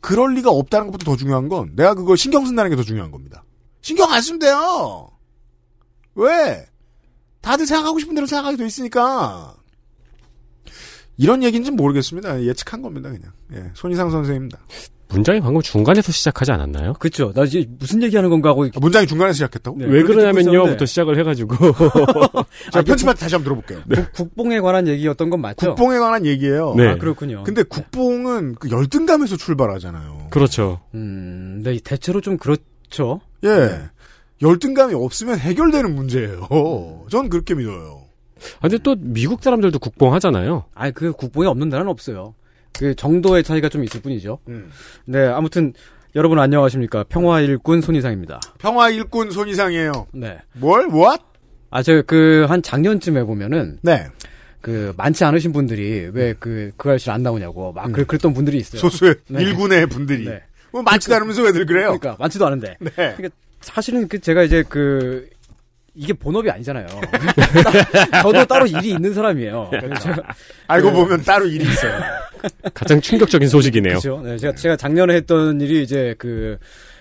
[0.00, 3.44] 그럴 리가 없다는 것부터 더 중요한 건 내가 그걸 신경 쓴다는 게 더 중요한 겁니다.
[3.80, 5.10] 신경 안 쓰면 돼요.
[6.14, 6.66] 왜?
[7.40, 9.56] 다들 생각하고 싶은 대로 생각하게 돼 있으니까.
[11.16, 12.42] 이런 얘기인지는 모르겠습니다.
[12.42, 13.32] 예측한 겁니다, 그냥.
[13.52, 14.58] 예, 손희상 선생입니다.
[15.08, 16.94] 문장이 방금 중간에서 시작하지 않았나요?
[16.94, 17.32] 그쵸.
[17.34, 18.64] 나 이제 무슨 얘기하는 건가 하고.
[18.64, 19.78] 아, 문장이 중간에서 시작했다고?
[19.78, 21.56] 네, 왜 그렇게 듣고 그러냐면요, 있었는데 부터 시작을 해가지고.
[22.72, 24.04] 자, 아니, 편집할 때 다시 한번 들어볼게요.
[24.06, 25.74] 국, 국뽕에 관한 얘기였던 건 맞죠?
[25.74, 26.74] 국뽕에 관한 얘기예요.
[26.76, 26.88] 네.
[26.88, 27.44] 아, 그렇군요.
[27.44, 30.28] 근데 국뽕은 그 열등감에서 출발하잖아요.
[30.30, 30.80] 그렇죠.
[30.94, 33.20] 음, 네, 대체로 좀 그렇죠.
[33.44, 33.82] 예.
[34.42, 36.48] 열등감이 없으면 해결되는 문제예요.
[37.10, 38.02] 전 그렇게 믿어요.
[38.58, 40.64] 아, 근데 또 미국 사람들도 국뽕 하잖아요.
[40.74, 42.34] 아니, 그 국뽕이 없는 나라는 없어요.
[42.78, 44.38] 그 정도의 차이가 좀 있을 뿐이죠.
[44.48, 44.70] 음.
[45.04, 45.72] 네, 아무튼
[46.16, 47.04] 여러분 안녕하십니까.
[47.08, 48.40] 평화 일꾼 손이상입니다.
[48.58, 50.06] 평화 일꾼 손이상이에요.
[50.12, 50.38] 네.
[50.54, 50.86] 뭘?
[50.88, 51.22] what?
[51.70, 54.06] 아, 저 그 한 작년쯤에 보면은 네.
[54.60, 58.80] 그 많지 않으신 분들이 왜 그그 아저씨 안 나오냐고 막 그, 그랬던 분들이 있어요.
[58.80, 59.42] 소수의 네.
[59.42, 60.24] 일군의 분들이.
[60.24, 60.42] 네.
[60.72, 61.98] 뭐 많지도 않으면서 왜들 그래요?
[61.98, 62.76] 그러니까 많지도 않은데.
[62.80, 62.90] 네.
[62.94, 63.28] 그러니까
[63.60, 65.28] 사실은 그 제가 이제 그
[65.94, 66.86] 이게 본업이 아니잖아요.
[68.22, 69.68] 저도 따로 일이 있는 사람이에요.
[69.70, 70.22] 그래서 제가
[70.66, 71.92] 알고 그- 보면 따로 일이 있어요.
[72.74, 73.98] 가장 충격적인 소식이네요.
[74.00, 74.20] 그렇죠.
[74.24, 76.58] 네, 제가 제가 작년에 했던 일이 이제 그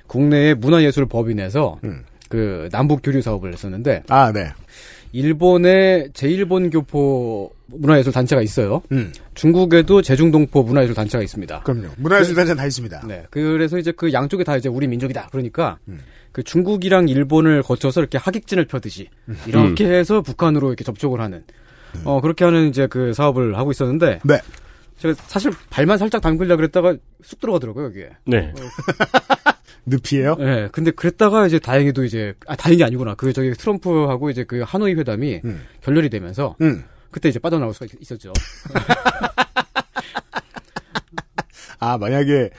[0.08, 2.04] 국내의 문화예술법인에서 음.
[2.30, 4.52] 그 남북 교류 사업을 했었는데 아, 네.
[5.12, 8.82] 일본에 제일본 교포 문화예술 단체가 있어요.
[8.92, 9.12] 음.
[9.36, 11.62] 중국에도 제중동포 문화예술 단체가 있습니다.
[11.62, 11.90] 그럼요.
[11.98, 13.06] 문화예술 단체는 다 있습니다.
[13.08, 13.24] 네.
[13.30, 15.30] 그래서 이제 그 양쪽이 다 이제 우리 민족이다.
[15.32, 16.00] 그러니까 음.
[16.34, 19.08] 그 중국이랑 일본을 거쳐서 이렇게 하객진을 펴듯이
[19.48, 21.46] 이렇게 해서 북한으로 이렇게 접촉을 하는
[22.04, 24.42] 어 그렇게 하는 이제 그 사업을 하고 있었는데 네.
[24.98, 28.10] 제가 사실 발만 살짝 담글려 그랬다가 쑥 들어가더라고요 여기에.
[28.26, 28.52] 네.
[29.86, 30.36] 늪이에요?
[30.36, 30.70] 네.
[30.72, 33.16] 근데 그랬다가 이제 다행히도 이제 아 다행이 아니구나.
[33.16, 35.66] 그 저기 트럼프하고 이제 그 하노이 회담이 음.
[35.82, 36.84] 결렬이 되면서 음.
[37.12, 38.34] 그때 이제 빠져나올 수가 있- 있었죠.
[41.80, 42.50] 아, 만약에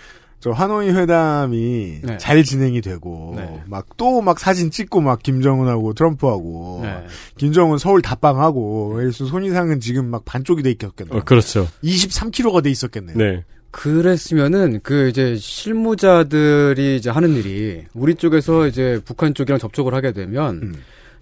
[0.45, 2.19] 저 하노이 회담이 네.
[2.19, 3.63] 잘 진행이 되고 네.
[3.65, 7.07] 막또막 사진 찍고 막 김정은하고 트럼프하고 네.
[7.39, 11.17] 김정은 서울 답방하고 그래서 손이상은 지금 막 반쪽이 돼 있었겠네.
[11.17, 11.67] 어, 그렇죠.
[11.83, 13.17] 23kg가 돼 있었겠네요.
[13.17, 13.45] 네.
[13.71, 20.57] 그랬으면은 그 이제 실무자들이 이제 하는 일이 우리 쪽에서 이제 북한 쪽이랑 접촉을 하게 되면
[20.63, 20.75] 음.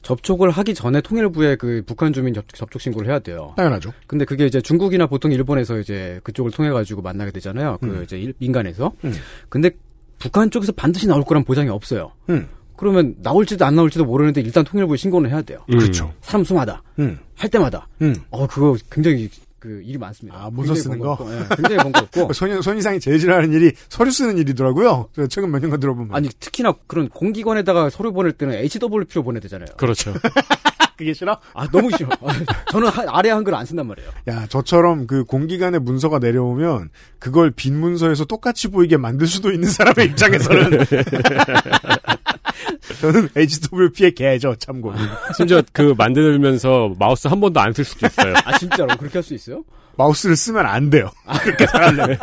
[0.03, 3.55] 접촉을 하기 전에 통일부에 그 북한 주민 접, 접촉 신고를 해야 돼요.
[3.57, 3.93] 당연하죠.
[4.07, 7.79] 근데 그게 이제 중국이나 보통 일본에서 이제 그쪽을 통해 가지고 만나게 되잖아요.
[7.81, 8.03] 그 음.
[8.03, 8.93] 이제 일- 민간에서.
[9.05, 9.13] 음.
[9.49, 9.71] 근데
[10.19, 12.13] 북한 쪽에서 반드시 나올 거란 보장이 없어요.
[12.31, 12.49] 음.
[12.77, 15.65] 그러면 나올지도 안 나올지도 모르는데 일단 통일부에 신고는 해야 돼요.
[15.71, 15.79] 음.
[15.79, 16.13] 그렇죠.
[16.21, 17.19] 사람 수마다 음.
[17.37, 17.87] 할 때마다.
[18.03, 18.15] 음.
[18.31, 19.29] 어 그거 굉장히
[19.63, 20.37] 그 일이 많습니다.
[20.37, 21.15] 아, 문서 쓰는 거?
[21.17, 22.33] 번거롭고, 예, 굉장히 번거롭고.
[22.35, 25.09] 손, 손 이상이 제일 싫어하는 일이 서류 쓰는 일이더라고요.
[25.15, 26.13] 제가 최근 몇 년간 들어보면.
[26.17, 29.69] 아니 특히나 그런 공기관에다가 서류 보낼 때는 HWP로 보내야 되잖아요.
[29.77, 30.13] 그렇죠.
[30.99, 31.39] 그게 싫어?
[31.55, 32.09] 아 너무 싫어.
[32.23, 32.33] 아,
[32.73, 34.11] 저는 하- 아래 한글 안 쓴단 말이에요.
[34.29, 40.07] 야, 저처럼 그 공기관의 문서가 내려오면 그걸 빈 문서에서 똑같이 보이게 만들 수도 있는 사람의
[40.07, 40.71] 입장에서는
[43.01, 44.93] 저는 HWP의 개죠, 참고.
[45.37, 48.35] 심지어 그 만들면서 마우스 한 번도 안 쓸 수도 있어요.
[48.45, 49.63] 아 진짜로 그렇게 할 수 있어요?
[49.97, 51.11] 마우스를 쓰면 안 돼요.
[51.43, 52.17] 그렇게 잘하려면.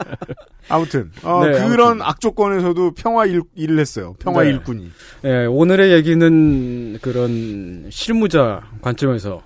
[0.68, 2.02] 아무튼 어, 네, 그런 아무튼.
[2.02, 4.14] 악조건에서도 평화 일, 일을 했어요.
[4.20, 4.50] 평화 네.
[4.50, 4.90] 일꾼이.
[5.24, 9.42] 예, 오늘의 얘기는 그런 실무자 관점에서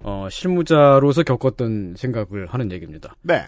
[0.00, 3.14] 어, 실무자로서 겪었던 생각을 하는 얘기입니다.
[3.22, 3.44] 네.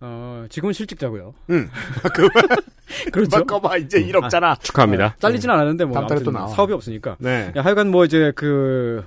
[0.00, 1.34] 어, 지금은 실직자고요.
[1.50, 1.68] 응.
[2.14, 2.28] 그,
[3.10, 3.30] 그렇죠.
[3.38, 4.56] 바꿔봐 이제 일 없잖아.
[4.56, 5.16] 축하합니다.
[5.18, 6.48] 잘리진 않았는데 뭐 다음 또 나와.
[6.48, 7.16] 사업이 없으니까.
[7.20, 7.52] 네.
[7.56, 9.04] 야, 하여간 뭐 이제 그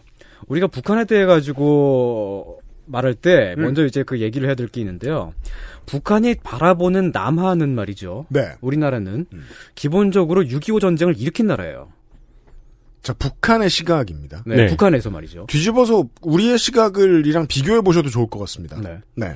[0.48, 3.64] 우리가 북한에 대해 가지고 말할 때 음.
[3.64, 5.34] 먼저 이제 그 얘기를 해야 될 게 있는데요.
[5.86, 8.26] 북한이 바라보는 남하는 말이죠.
[8.30, 8.54] 네.
[8.62, 9.44] 우리나라는 음.
[9.76, 11.90] 기본적으로 6.25 전쟁을 일으킨 나라예요.
[13.02, 14.44] 자, 북한의 시각입니다.
[14.46, 14.66] 네, 네.
[14.68, 15.46] 북한에서 말이죠.
[15.48, 18.80] 뒤집어서 우리의 시각을이랑 비교해 보셔도 좋을 것 같습니다.
[18.82, 19.00] 네.
[19.16, 19.36] 네.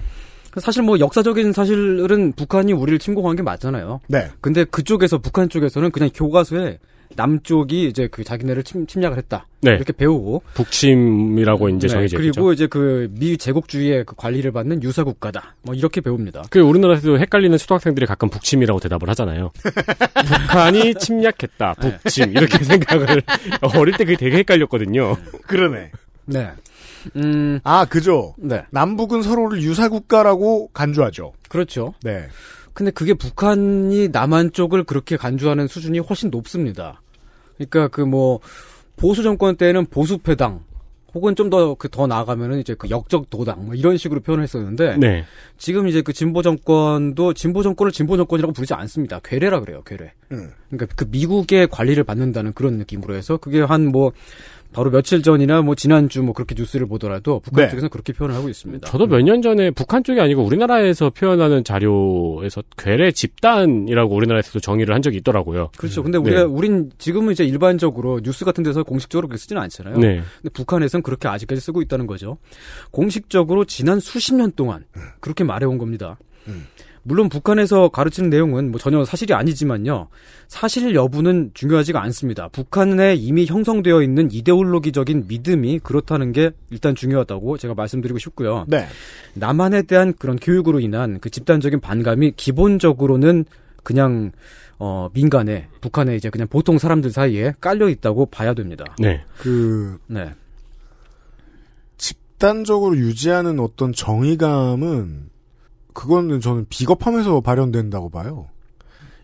[0.58, 4.02] 사실 뭐 역사적인 사실은 북한이 우리를 침공한 게 맞잖아요.
[4.08, 4.30] 네.
[4.42, 6.80] 근데 그쪽에서 북한 쪽에서는 그냥 교과서에
[7.14, 9.46] 남쪽이 이제 그 자기네를 침, 침략을 했다.
[9.62, 9.72] 네.
[9.72, 12.18] 이렇게 배우고 북침이라고 이제 네, 정해져 있죠.
[12.18, 15.56] 그리고 이제 그 미 제국주의의 그 관리를 받는 유사 국가다.
[15.64, 16.44] 뭐 이렇게 배웁니다.
[16.50, 19.52] 그 우리나라에서도 헷갈리는 초등학생들이 가끔 북침이라고 대답을 하잖아요.
[20.16, 21.74] 북한이 침략했다.
[21.80, 23.22] 북침 이렇게 생각을
[23.76, 25.18] 어릴 때 그게 되게 헷갈렸거든요.
[25.48, 25.92] 그러네.
[26.26, 26.50] 네.
[27.16, 28.36] 음, 아, 그죠.
[28.38, 28.64] 네.
[28.72, 31.34] 남북은 서로를 유사 국가라고 간주하죠.
[31.50, 31.94] 그렇죠.
[32.04, 32.28] 네.
[32.74, 37.02] 근데 그게 북한이 남한 쪽을 그렇게 간주하는 수준이 훨씬 높습니다.
[37.58, 38.40] 그러니까 그 뭐
[38.96, 40.64] 보수 정권 때는 보수 패당
[41.14, 45.26] 혹은 좀 더 그더 나아가면은 이제 그 역적 도당 뭐 이런 식으로 표현을 했었는데 네.
[45.58, 49.20] 지금 이제 그 진보 정권도 진보 정권을 진보 정권이라고 부르지 않습니다.
[49.22, 49.82] 괴뢰라 그래요.
[49.84, 50.14] 괴뢰.
[50.32, 50.52] 음.
[50.70, 54.14] 그러니까 그 미국의 관리를 받는다는 그런 느낌으로 해서 그게 한 뭐
[54.74, 57.70] 바로 며칠 전이나 뭐 지난주 뭐 그렇게 뉴스를 보더라도 북한 네.
[57.70, 58.88] 쪽에서는 그렇게 표현을 하고 있습니다.
[58.88, 65.02] 저도 몇 년 전에 북한 쪽이 아니고 우리나라에서 표현하는 자료에서 괴뢰 집단이라고 우리나라에서도 정의를 한
[65.02, 65.70] 적이 있더라고요.
[65.78, 66.04] 그렇죠.
[66.04, 66.24] 근데 네.
[66.24, 69.98] 우리가 우린 지금은 이제 일반적으로 뉴스 같은 데서 공식적으로 그렇게 쓰지는 않잖아요.
[69.98, 70.22] 네.
[70.42, 72.38] 근데 북한에서는 그렇게 아직까지 쓰고 있다는 거죠.
[72.92, 74.86] 공식적으로 지난 수십 년 동안
[75.20, 76.18] 그렇게 말해온 겁니다.
[76.48, 76.66] 음.
[77.04, 80.08] 물론 북한에서 가르치는 내용은 뭐 전혀 사실이 아니지만요.
[80.48, 82.48] 사실 여부는 중요하지가 않습니다.
[82.50, 88.66] 북한에 이미 형성되어 있는 이데올로기적인 믿음이 그렇다는 게 일단 중요하다고 제가 말씀드리고 싶고요.
[88.68, 88.86] 네.
[89.34, 93.46] 남한에 대한 그런 교육으로 인한 그 집단적인 반감이 기본적으로는
[93.84, 94.32] 그냥
[94.78, 98.86] 어 민간에 북한에 이제 그냥 보통 사람들 사이에 깔려 있다고 봐야 됩니다.
[99.00, 99.24] 네.
[99.40, 100.32] 그 네.
[101.98, 105.31] 집단적으로 유지하는 어떤 정의감은
[105.94, 108.48] 그거는 저는 비겁함에서 발현된다고 봐요.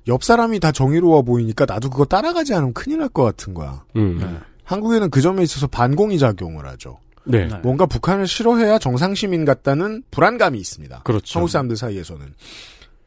[0.08, 3.84] 옆 사람이 다 정의로워 보이니까 나도 그거 따라가지 않으면 큰일 날 것 같은 거야.
[3.98, 4.18] 음.
[4.20, 4.38] 네.
[4.64, 7.00] 한국에는 그 점에 있어서 반공이 작용을 하죠.
[7.26, 7.48] 네.
[7.48, 7.58] 네.
[7.64, 11.02] 뭔가 북한을 싫어해야 정상 시민 같다는 불안감이 있습니다.
[11.04, 11.40] 그렇죠.
[11.40, 12.26] 한국 사람들 사이에서는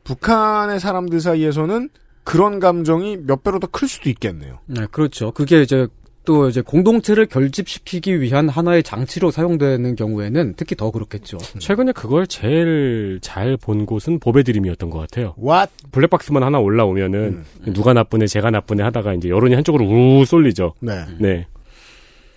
[0.05, 1.89] 북한의 사람들 사이에서는
[2.25, 4.59] 그런 감정이 몇 배로 더 클 수도 있겠네요.
[4.67, 5.33] 네, 그렇죠.
[5.33, 5.89] 그게 이제
[6.25, 11.39] 또 이제 공동체를 결집시키기 위한 하나의 장치로 사용되는 경우에는 특히 더 그렇겠죠.
[11.59, 15.35] 최근에 그걸 제일 잘 본 곳은 보배 드림이었던 것 같아요.
[15.43, 15.73] What?
[15.93, 17.73] 블랙박스만 하나 올라오면은 음.
[17.73, 20.75] 누가 나쁘네, 제가 나쁘네 하다가 이제 여론이 한쪽으로 우 쏠리죠.
[20.81, 21.05] 네.
[21.19, 21.47] 네.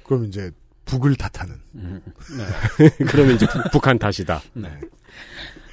[0.04, 0.50] 그럼 이제
[0.86, 1.56] 북을 탓하는.
[3.08, 4.42] 그러면 이제 북- 북한 탓이다.
[4.54, 4.70] 네.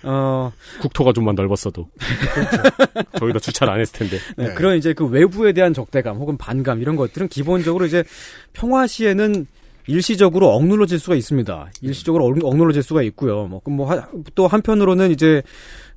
[0.02, 1.88] 어, 국토가 좀만 넓었어도.
[3.18, 4.18] 저기다 주차를 안 했을 텐데.
[4.36, 4.54] 네, 네.
[4.54, 8.04] 그런 이제 그 외부에 대한 적대감 혹은 반감 이런 것들은 기본적으로 이제
[8.52, 9.46] 평화 시에는
[9.86, 11.70] 일시적으로 억눌러질 수가 있습니다.
[11.82, 13.46] 일시적으로 억- 억눌러질 수가 있고요.
[13.46, 15.42] 뭐, 뭐또 한편으로는 이제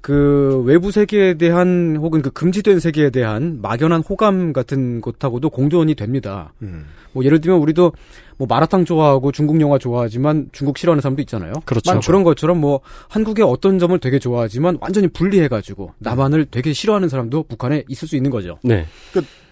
[0.02, 6.54] 그 외부 세계에 대한 혹은 그 금지된 세계에 대한 막연한 호감 같은 것하고도 공존이 됩니다.
[6.62, 6.88] 음.
[7.14, 7.94] 뭐 예를 들면 우리도
[8.38, 11.54] 뭐 마라탕 좋아하고 중국 영화 좋아하지만 중국 싫어하는 사람도 있잖아요.
[11.66, 12.00] 그렇죠.
[12.00, 17.84] 그런 것처럼 뭐 한국의 어떤 점을 되게 좋아하지만 완전히 분리해가지고 남한을 되게 싫어하는 사람도 북한에
[17.88, 18.58] 있을 수 있는 거죠.
[18.64, 18.86] 네.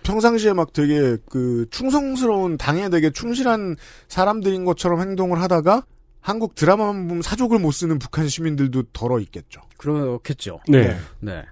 [0.04, 3.76] 평상시에 막 되게 그 충성스러운 당에 되게 충실한
[4.08, 5.84] 사람들인 것처럼 행동을 하다가
[6.20, 9.62] 한국 드라마만 보면 사족을 못 쓰는 북한 시민들도 덜어 있겠죠.
[9.78, 10.60] 그렇겠죠.
[10.68, 10.96] 네.
[11.20, 11.44] 네.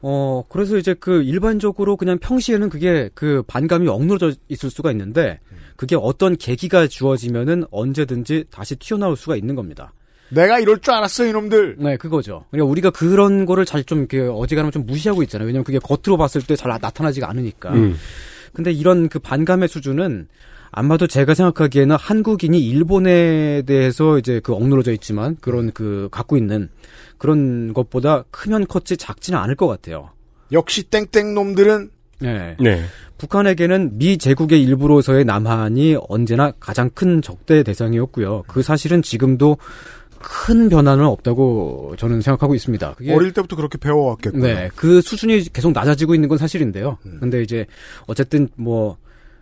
[0.00, 5.40] 어, 그래서 이제 그 일반적으로 그냥 평시에는 그게 그 반감이 억누러져 있을 수가 있는데
[5.76, 9.92] 그게 어떤 계기가 주어지면은 언제든지 다시 튀어나올 수가 있는 겁니다.
[10.28, 11.76] 내가 이럴 줄 알았어 이놈들.
[11.78, 12.44] 네, 그거죠.
[12.50, 15.46] 그러니까 우리가 그런 거를 잘좀 이렇게 어지간하면 좀 무시하고 있잖아요.
[15.46, 17.72] 왜냐면 그게 겉으로 봤을 때 잘 나타나지가 않으니까.
[17.74, 17.96] 음.
[18.52, 20.28] 근데 이런 그 반감의 수준은
[20.72, 26.68] 아마도 제가 생각하기에는 한국인이 일본에 대해서 이제 그 억누러져 있지만 그런 그 갖고 있는
[27.18, 30.10] 그런 것보다 크면 컸지 작지는 않을 것 같아요.
[30.52, 32.56] 역시 땡땡 놈들은 네.
[32.60, 32.82] 네.
[33.18, 38.44] 북한에게는 미 제국의 일부로서의 남한이 언제나 가장 큰 적대 대상이었고요.
[38.46, 39.56] 그 사실은 지금도
[40.18, 42.94] 큰 변화는 없다고 저는 생각하고 있습니다.
[42.94, 44.42] 그게 어릴 때부터 그렇게 배워왔겠군요.
[44.42, 46.98] 네, 그 수준이 계속 낮아지고 있는 건 사실인데요.
[47.20, 47.66] 근데 이제
[48.06, 48.96] 어쨌든 뭐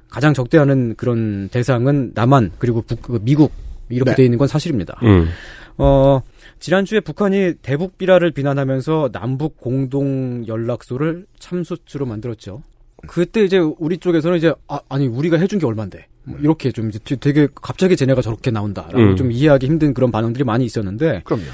[0.09, 3.53] 가장 적대하는 그런 대상은 남한 그리고 북, 그 미국
[3.89, 4.17] 이렇게 네.
[4.17, 4.99] 돼 있는 건 사실입니다.
[5.03, 5.29] 음.
[5.77, 6.21] 어,
[6.65, 12.63] 지난주에 북한이 대북 비라를 비난하면서 남북 공동 연락소를 참수치로 만들었죠.
[13.07, 16.99] 그때 이제 우리 쪽에서는 이제 아, 아니 우리가 해준 게 얼만데 뭐 이렇게 좀 이제
[17.21, 19.15] 되게 갑자기 쟤네가 저렇게 나온다라고 음.
[19.15, 21.45] 좀 이해하기 힘든 그런 반응들이 많이 있었는데 그럼요.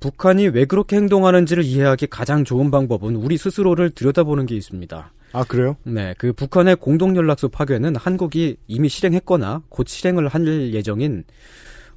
[0.00, 5.12] 북한이 왜 그렇게 행동하는지를 이해하기 가장 좋은 방법은 우리 스스로를 들여다보는 게 있습니다.
[5.32, 5.76] 아 그래요?
[5.84, 11.22] 네, 그 북한의 공동 연락소 파괴는 한국이 이미 실행했거나 곧 실행을 할 예정인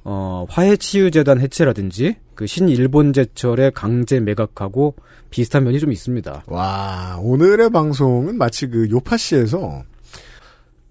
[0.04, 4.94] 어, 화해치유재단 해체라든지 그 신일본 제철의 강제 매각하고
[5.30, 6.44] 비슷한 면이 좀 있습니다.
[6.46, 9.82] 와 오늘의 방송은 마치 그 요파시에서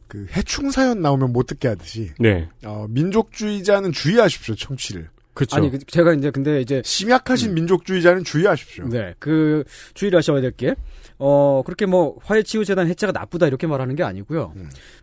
[0.07, 2.47] 그 해충 사연 나오면 못 듣게 하듯이 네.
[2.65, 5.09] 어, 민족주의자는 주의하십시오 청취를.
[5.33, 5.55] 그렇죠.
[5.55, 8.87] 아니, 그- 제가 이제 근데 이제 심약하신 민족주의자는 주의하십시오.
[8.89, 9.63] 네, 그
[9.95, 10.75] 주의를 하셔야 될 게,
[11.19, 14.53] 어 그렇게 뭐 화해치유재단 해체가 나쁘다 이렇게 말하는 게 아니고요.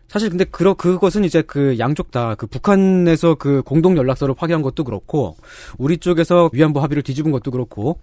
[0.09, 4.85] 사실 근데 그러 그것은 이제 그 양쪽 다 그 북한에서 그 공동 연락소를 파괴한 것도
[4.85, 5.37] 그렇고,
[5.79, 7.99] 우리 쪽에서 위안부 합의를 뒤집은 것도 그렇고,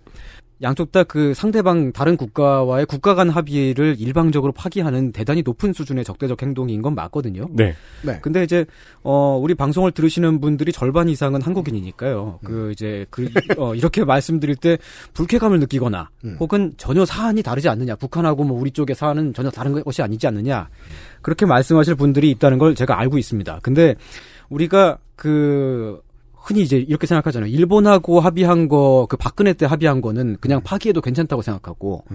[0.61, 6.41] 양쪽 다 그 상대방 다른 국가와의 국가 간 합의를 일방적으로 파기하는 대단히 높은 수준의 적대적
[6.41, 7.47] 행동인 건 맞거든요.
[7.51, 7.73] 네.
[8.03, 8.19] 네.
[8.21, 8.65] 근데 이제
[9.03, 12.39] 어 우리 방송을 들으시는 분들이 절반 이상은 한국인이니까요.
[12.43, 14.77] 그 이제 그 어, 이렇게 말씀드릴 때
[15.13, 16.37] 불쾌감을 느끼거나 음.
[16.39, 17.95] 혹은 전혀 사안이 다르지 않느냐.
[17.95, 20.69] 북한하고 뭐 우리 쪽의 사안은 전혀 다른 것이 아니지 않느냐.
[21.21, 23.59] 그렇게 말씀하실 분들이 있다는 걸 제가 알고 있습니다.
[23.63, 23.95] 근데
[24.49, 26.01] 우리가 그
[26.47, 27.51] 흔히 이제 이렇게 생각하잖아요.
[27.51, 32.05] 일본하고 합의한 거, 그 박근혜 때 합의한 거는 그냥 파기해도 괜찮다고 생각하고,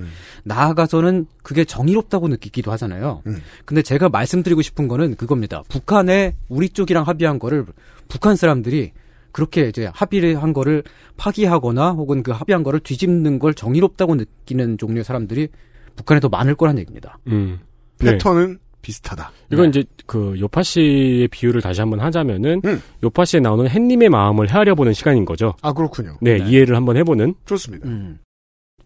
[0.45, 3.21] 나아가서는 그게 정의롭다고 느끼기도 하잖아요.
[3.27, 3.43] 음.
[3.67, 5.63] 근데 제가 말씀드리고 싶은 거는 그겁니다.
[5.69, 7.67] 북한에 우리 쪽이랑 합의한 거를
[8.09, 8.93] 북한 사람들이
[9.33, 10.83] 그렇게 이제 합의를 한 거를
[11.19, 15.49] 파기하거나 혹은 그 합의한 거를 뒤집는 걸 정의롭다고 느끼는 종류의 사람들이
[15.97, 17.19] 북한에 더 많을 거란 얘기입니다.
[17.27, 17.61] 음.
[17.99, 18.13] 네.
[18.13, 19.33] 패턴은 비슷하다.
[19.53, 22.83] 이건 이제 그 요파 씨의 비유를 다시 한번 하자면은 음.
[23.03, 25.55] 요파 씨에 나오는 햇님의 마음을 헤아려 보는 시간인 거죠.
[25.63, 26.19] 아 그렇군요.
[26.21, 26.51] 네, 네.
[26.51, 27.35] 이해를 한번 해보는.
[27.47, 27.89] 좋습니다.
[27.89, 28.19] 음.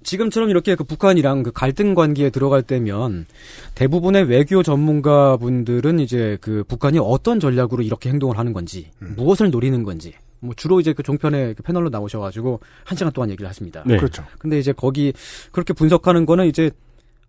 [0.03, 3.27] 지금처럼 이렇게 그 북한이랑 그 갈등 관계에 들어갈 때면
[3.75, 9.83] 대부분의 외교 전문가 분들은 이제 그 북한이 어떤 전략으로 이렇게 행동을 하는 건지 무엇을 노리는
[9.83, 13.83] 건지 뭐 주로 이제 그 종편의 그 패널로 나오셔가지고 한 시간 동안 얘기를 하십니다.
[13.85, 13.97] 네.
[13.97, 14.25] 그렇죠.
[14.39, 15.13] 근데 이제 거기
[15.51, 16.71] 그렇게 분석하는 거는 이제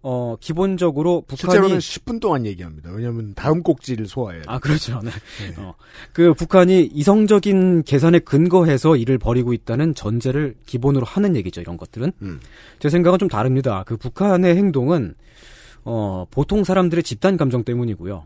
[0.03, 2.91] 어 기본적으로 북한이 실제로는 10분 동안 얘기합니다.
[2.91, 4.53] 왜냐하면 다음 꼭지를 소화해야 돼요.
[4.53, 5.01] 아 그렇죠.
[5.03, 5.11] 네.
[5.57, 5.73] 어,
[6.13, 11.61] 그 북한이 이성적인 계산에 근거해서 일을 벌이고 있다는 전제를 기본으로 하는 얘기죠.
[11.61, 12.39] 이런 것들은 음.
[12.79, 13.83] 제 생각은 좀 다릅니다.
[13.87, 15.15] 그 북한의 행동은
[15.83, 18.25] 어 보통 사람들의 집단 감정 때문이고요.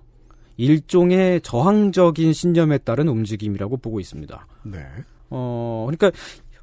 [0.57, 4.47] 일종의 저항적인 신념에 따른 움직임이라고 보고 있습니다.
[4.63, 4.85] 네.
[5.29, 6.11] 어 그러니까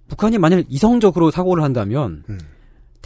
[0.08, 2.38] 북한이 만약 이성적으로 사고를 한다면 음.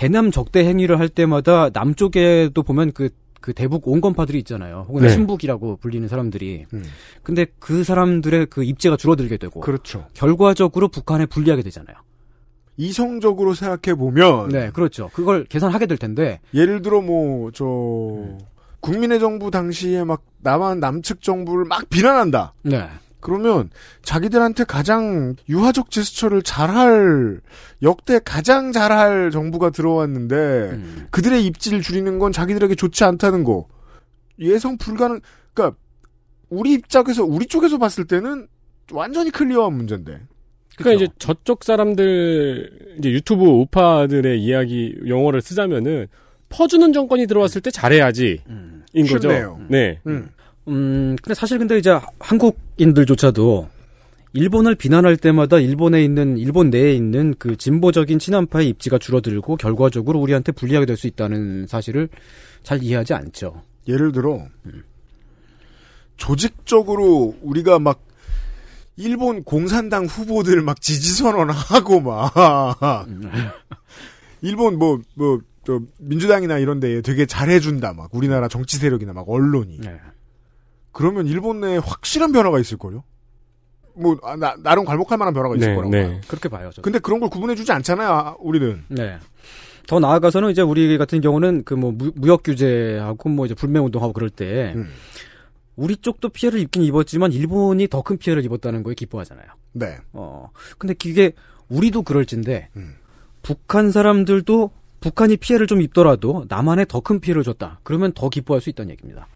[0.03, 3.11] 대남 적대 행위를 할 때마다 남쪽에도 보면 그,
[3.41, 4.85] 그 대북 온건파들이 있잖아요.
[4.89, 5.09] 혹은 네.
[5.09, 6.67] 신북이라고 불리는 사람들이.
[6.75, 6.83] 음.
[7.23, 9.61] 근데 그 사람들의 그 입지가 줄어들게 되고.
[9.61, 10.07] 그렇죠.
[10.15, 11.97] 결과적으로 북한에 불리하게 되잖아요.
[12.79, 15.09] 이성적으로 생각해 보면 네, 그렇죠.
[15.13, 16.41] 그걸 계산하게 될 텐데.
[16.53, 17.65] 예를 들어 뭐 저
[18.81, 22.55] 국민의 정부 당시에 막 남한 남측 정부를 막 비난한다.
[22.63, 22.89] 네.
[23.23, 23.71] 그러면
[24.03, 27.41] 자기들한테 가장 유화적 제스처를 잘할
[27.83, 30.35] 역대 가장 잘할 정부가 들어왔는데
[30.73, 31.07] 음.
[31.11, 33.67] 그들의 입지를 줄이는 건 자기들에게 좋지 않다는 거
[34.39, 35.21] 예상 불가능.
[35.55, 35.79] 그러니까
[36.51, 38.49] 우리 입장에서 우리 쪽에서 봤을 때는
[38.91, 40.21] 완전히 clear한 문제인데.
[40.77, 46.09] 그러니까 이제 저쪽 사람들 이제 유튜브 우파들의 이야기 용어를 쓰자면은
[46.49, 48.83] 퍼주는 정권이 들어왔을 때 잘해야지 음.
[48.95, 49.29] 인 거죠.
[49.31, 49.61] 쉽네요.
[49.69, 50.01] 네.
[50.07, 50.29] 음.
[50.69, 53.69] 음, 근데 사실 근데 이제 한국인들조차도
[54.35, 60.53] 일본을 비난할 때마다 일본에 있는, 일본 내에 있는 그 진보적인 친한파의 입지가 줄어들고 결과적으로 우리한테
[60.53, 62.09] 불리하게 될 수 있다는 사실을
[62.63, 63.63] 잘 이해하지 않죠.
[63.89, 64.47] 예를 들어
[66.17, 68.01] 조직적으로 우리가 막
[68.97, 72.33] 일본 공산당 후보들 막 지지 선언하고 막
[74.43, 79.99] 일본 뭐뭐저 민주당이나 이런 데에 되게 잘해준다 막 우리나라 정치 세력이나 막 언론이 네.
[80.93, 83.03] 그러면 일본 내에 확실한 변화가 있을 거요.
[83.95, 85.91] 뭐 아, 나, 나름 괄목할 만한 변화가 있을 네, 거라고.
[85.91, 86.07] 네.
[86.09, 86.21] 봐요.
[86.29, 86.71] 그렇게 봐요.
[86.71, 86.83] 저도.
[86.83, 88.09] 근데 그런 걸 구분해주지 않잖아요.
[88.11, 88.85] 아, 우리는.
[88.89, 89.19] 네.
[89.87, 94.31] 더 나아가서는 이제 우리 같은 경우는 그 뭐 무역 규제하고 뭐 이제 불매 운동하고 그럴
[94.31, 94.89] 때 음.
[95.77, 99.47] 우리 쪽도 피해를 입긴 입었지만 일본이 더 큰 피해를 입었다는 거에 기뻐하잖아요.
[99.73, 99.97] 네.
[100.13, 100.51] 어.
[100.79, 101.33] 근데 그게
[101.69, 102.95] 우리도 그럴진데 음.
[103.43, 104.71] 북한 사람들도
[105.01, 107.81] 북한이 피해를 좀 입더라도 남한에 더 큰 피해를 줬다.
[107.83, 109.27] 그러면 더 기뻐할 수 있다는 얘기입니다.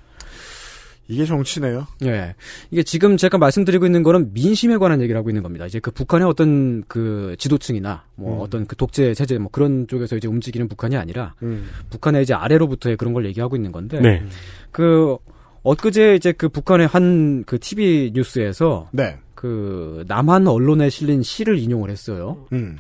[1.09, 1.87] 이게 정치네요.
[2.05, 2.35] 예.
[2.71, 5.67] 이게 지금 제가 말씀드리고 있는 거는 민심에 관한 얘기를 하고 있는 겁니다.
[5.67, 8.41] 이제 그 북한의 어떤 그 지도층이나 뭐 음.
[8.41, 11.69] 어떤 그 독재 체제 뭐 그런 쪽에서 이제 움직이는 북한이 아니라 음.
[11.91, 14.23] 북한의 이제 아래로부터의 그런 걸 얘기하고 있는 건데 네.
[14.71, 15.17] 그
[15.63, 19.17] 엊그제 이제 그 북한의 한 그 TV 뉴스에서 네.
[19.35, 22.47] 그 남한 언론에 실린 시를 인용을 했어요.
[22.53, 22.79] 음.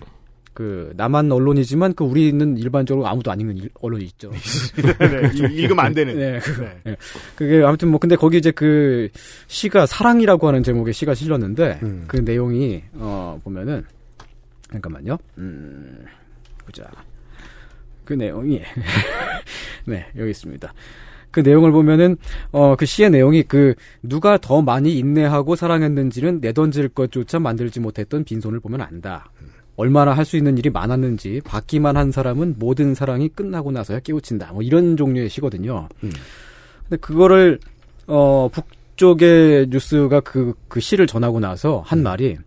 [0.56, 4.30] 그 남한 언론이지만 그 우리는 일반적으로 아무도 안 읽는 일- 언론이 있죠.
[4.98, 6.16] 네, 이- 읽으면 안 되는.
[6.18, 6.80] 네, 그, 네.
[6.86, 6.96] 예.
[7.36, 9.10] 그게 아무튼 뭐 근데 거기 이제 그
[9.48, 12.04] 시가 사랑이라고 하는 제목의 시가 실렸는데 음.
[12.08, 13.84] 그 내용이 어 보면은
[14.72, 15.18] 잠깐만요.
[15.36, 16.06] 음.
[16.64, 16.84] 보자.
[18.06, 18.62] 그 내용이
[19.86, 20.72] 네, 여기 있습니다.
[21.32, 22.16] 그 내용을 보면은
[22.52, 28.60] 어 그 시의 내용이 그 누가 더 많이 인내하고 사랑했는지는 내던질 것조차 만들지 못했던 빈손을
[28.60, 29.30] 보면 안다.
[29.76, 34.52] 얼마나 할 수 있는 일이 많았는지 받기만 한 사람은 모든 사랑이 끝나고 나서야 깨우친다.
[34.52, 35.88] 뭐 이런 종류의 시거든요.
[36.02, 36.10] 음.
[36.88, 37.60] 근데 그거를
[38.06, 42.38] 어 북쪽의 뉴스가 그그 시를 전하고 나서 한 말이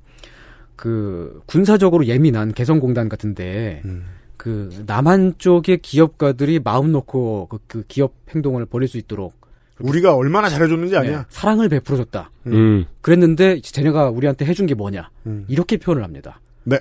[0.75, 4.05] 그 군사적으로 예민한 개성공단 같은데 음.
[4.37, 9.39] 그 남한 쪽의 기업가들이 마음 놓고 그, 그 기업 행동을 벌일 수 있도록
[9.79, 11.25] 우리가 얼마나 잘해줬는지 네, 아니야?
[11.29, 12.31] 사랑을 베풀어줬다.
[12.47, 12.85] 음.
[13.01, 15.09] 그랬는데 쟤네가 우리한테 해준 게 뭐냐?
[15.25, 15.45] 음.
[15.47, 16.39] 이렇게 표현을 합니다.
[16.63, 16.77] 네.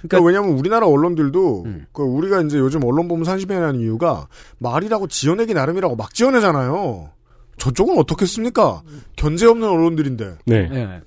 [0.00, 1.86] 그러니까 그러니까 왜냐하면 우리나라 언론들도 음.
[1.92, 4.28] 그 우리가 이제 요즘 언론 보면 산시배하는 이유가
[4.58, 7.10] 말이라고 지어내기 나름이라고 막 지어내잖아요.
[7.58, 8.82] 저쪽은 어떻겠습니까?
[9.16, 10.36] 견제 없는 언론들인데.
[10.46, 10.68] 네.
[10.72, 11.00] 예.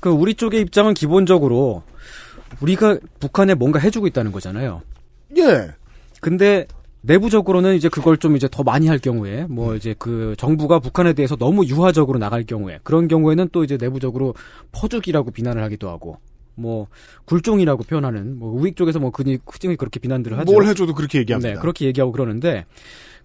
[0.00, 1.82] 그 우리 쪽의 입장은 기본적으로
[2.60, 4.82] 우리가 북한에 뭔가 해주고 있다는 거잖아요.
[5.38, 5.70] 예.
[6.20, 6.66] 근데
[7.06, 9.76] 내부적으로는 이제 그걸 좀 이제 더 많이 할 경우에 뭐 음.
[9.76, 14.34] 이제 그 정부가 북한에 대해서 너무 유화적으로 나갈 경우에 그런 경우에는 또 이제 내부적으로
[14.72, 16.18] 퍼주기라고 비난을 하기도 하고
[16.56, 16.88] 뭐
[17.26, 20.52] 굴종이라고 표현하는 뭐 우익 쪽에서 뭐 흔히 흔히 그렇게 비난들을 하죠.
[20.52, 21.54] 뭘 해줘도 그렇게 얘기합니다.
[21.54, 22.66] 네, 그렇게 얘기하고 그러는데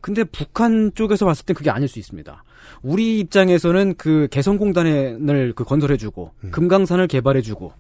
[0.02, 2.44] 근데 북한 쪽에서 봤을 땐 그게 아닐 수 있습니다.
[2.82, 6.52] 우리 입장에서는 그 개성공단을 그 건설해주고 음.
[6.52, 7.74] 금강산을 개발해주고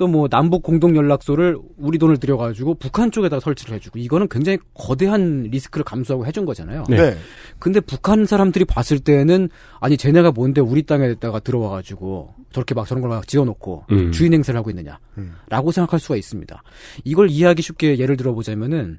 [0.00, 5.42] 또 뭐 남북 공동 연락소를 우리 돈을 들여가지고 북한 쪽에다 설치를 해주고 이거는 굉장히 거대한
[5.50, 6.84] 리스크를 감수하고 해준 거잖아요.
[6.88, 6.96] 네.
[6.96, 7.16] 네.
[7.58, 13.10] 근데 북한 사람들이 봤을 때는 아니 쟤네가 뭔데 우리 땅에다가 들어와가지고 저렇게 막 저런 걸
[13.10, 14.10] 막 지어놓고 음.
[14.12, 15.72] 주인 행세를 하고 있느냐라고 음.
[15.72, 16.62] 생각할 수가 있습니다.
[17.04, 18.98] 이걸 이해하기 쉽게 예를 들어보자면은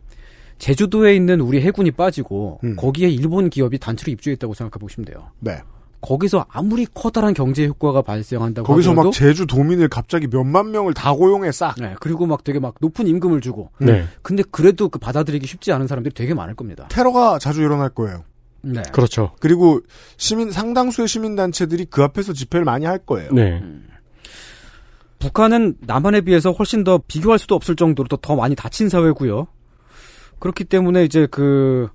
[0.59, 2.75] 제주도에 있는 우리 해군이 빠지고 음.
[2.75, 5.31] 거기에 일본 기업이 단체로 입주했다고 생각해 보시면 돼요.
[5.39, 5.57] 네.
[6.01, 11.13] 거기서 아무리 커다란 경제 효과가 발생한다고 거기서 하더라도 막 제주 도민을 갑자기 몇만 명을 다
[11.13, 11.75] 고용해 싹.
[11.79, 14.05] 네, 그리고 막 되게 막 높은 임금을 주고 네.
[14.21, 16.87] 근데 그래도 그 받아들이기 쉽지 않은 사람들이 되게 많을 겁니다.
[16.89, 18.23] 테러가 자주 일어날 거예요.
[18.63, 18.81] 네.
[18.91, 19.31] 그렇죠.
[19.39, 19.81] 그리고
[20.17, 23.31] 시민 상당수의 시민 단체들이 그 앞에서 집회를 많이 할 거예요.
[23.31, 23.61] 네.
[25.19, 29.47] 북한은 남한에 비해서 훨씬 더 비교할 수도 없을 정도로 더, 더 많이 다친 사회고요.
[30.39, 31.89] 그렇기 때문에 이제 그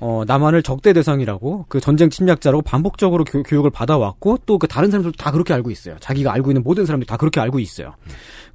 [0.00, 5.16] 어, 남한을 적대 대상이라고 그 전쟁 침략자라고 반복적으로 교, 육을 받아왔고 또 그 다른 사람들도
[5.16, 5.96] 다 그렇게 알고 있어요.
[6.00, 7.94] 자기가 알고 있는 모든 사람들이 다 그렇게 알고 있어요.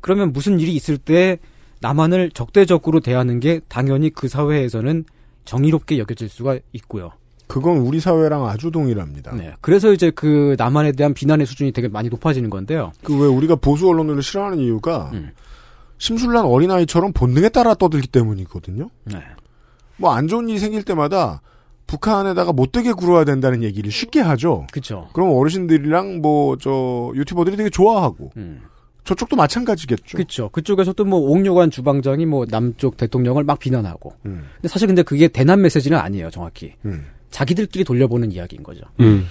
[0.02, 1.38] 그러면 무슨 일이 있을 때
[1.80, 5.06] 남한을 적대적으로 대하는 게 당연히 그 사회에서는
[5.46, 7.12] 정의롭게 여겨질 수가 있고요.
[7.48, 9.36] 그건 우리 사회랑 아주 동일합니다.
[9.36, 9.54] 네.
[9.62, 12.92] 그래서 이제 그 남한에 대한 비난의 수준이 되게 많이 높아지는 건데요.
[13.04, 15.32] 그 왜 우리가 보수 언론들을 싫어하는 이유가 음.
[15.98, 18.90] 심술난 어린아이처럼 본능에 따라 떠들기 때문이거든요.
[19.06, 19.20] 네.
[20.02, 21.42] 뭐 안 좋은 일이 생길 때마다
[21.88, 24.68] 북한에다가 못되게 굴어야 된다는 얘기를 쉽게 하죠.
[24.72, 25.10] 그렇죠.
[25.14, 28.62] 그럼 어르신들이랑 뭐 저 유튜버들이 되게 좋아하고 음.
[29.04, 30.16] 저쪽도 마찬가지겠죠.
[30.18, 30.50] 그렇죠.
[30.50, 34.14] 그쪽에서 또뭐 옥류관 주방장이 뭐 남쪽 대통령을 막 비난하고.
[34.28, 36.74] 음, 근데 사실 근데 그게 대남 메시지는 아니에요, 정확히.
[36.86, 37.08] 음.
[37.32, 38.82] 자기들끼리 돌려보는 이야기인 거죠.
[39.00, 39.26] 음.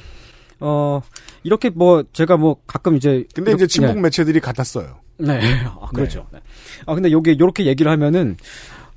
[0.58, 1.00] 어
[1.44, 4.96] 이렇게 뭐 제가 뭐 가끔 이제 근데 이렇게- 이제 친북 매체들이 같았어요.
[5.18, 5.38] 네.
[5.38, 5.64] 네.
[5.80, 6.26] 아, 그렇죠.
[6.32, 6.40] 네.
[6.86, 8.36] 아 근데 요게 요렇게 얘기를 하면은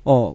[0.04, 0.34] 어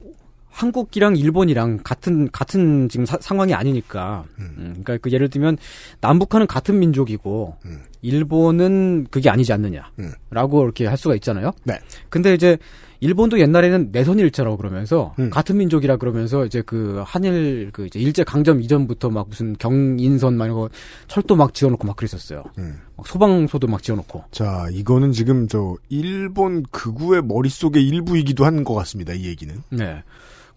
[0.60, 4.26] 한국이랑 일본이랑 같은 같은 지금 사- 상황이 아니니까.
[4.40, 5.58] 음, 그러니까 그 예를 들면
[6.02, 7.80] 남북한은 같은 민족이고 음.
[8.02, 10.64] 일본은 그게 아니지 않느냐라고 음.
[10.64, 11.52] 이렇게 할 수가 있잖아요.
[11.64, 11.80] 네.
[12.10, 12.58] 근데 이제
[13.02, 15.30] 일본도 옛날에는 내선 일체라고 그러면서 음.
[15.30, 20.44] 같은 민족이라 그러면서 이제 그 한일 그 이제 일제 강점 이전부터 막 무슨 경인선 막
[20.46, 20.70] 이런 거
[21.08, 22.44] 철도 막 지어놓고 막 그랬었어요.
[22.58, 22.80] 음.
[22.98, 24.26] 막 소방소도 막 지어놓고.
[24.32, 29.14] 자, 이거는 지금 저 일본 극우의 머릿 속의 일부이기도 한 것 같습니다.
[29.14, 29.56] 이 얘기는.
[29.70, 30.04] 네.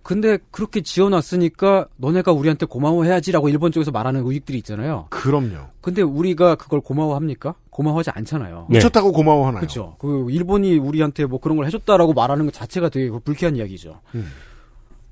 [0.03, 5.07] 근데 그렇게 지어놨으니까 너네가 우리한테 고마워해야지라고 일본 쪽에서 말하는 우익들이 있잖아요.
[5.11, 5.69] 그럼요.
[5.81, 7.55] 근데 우리가 그걸 고마워합니까?
[7.71, 8.67] 고마워하지 않잖아요.
[8.69, 8.79] 네.
[8.79, 9.61] 미쳤다고 고마워하나요?
[9.61, 9.97] 그렇죠.
[10.01, 14.01] 그 일본이 우리한테 뭐 그런 걸 해줬다라고 말하는 것 자체가 되게 그 불쾌한 이야기죠.
[14.17, 14.27] 음.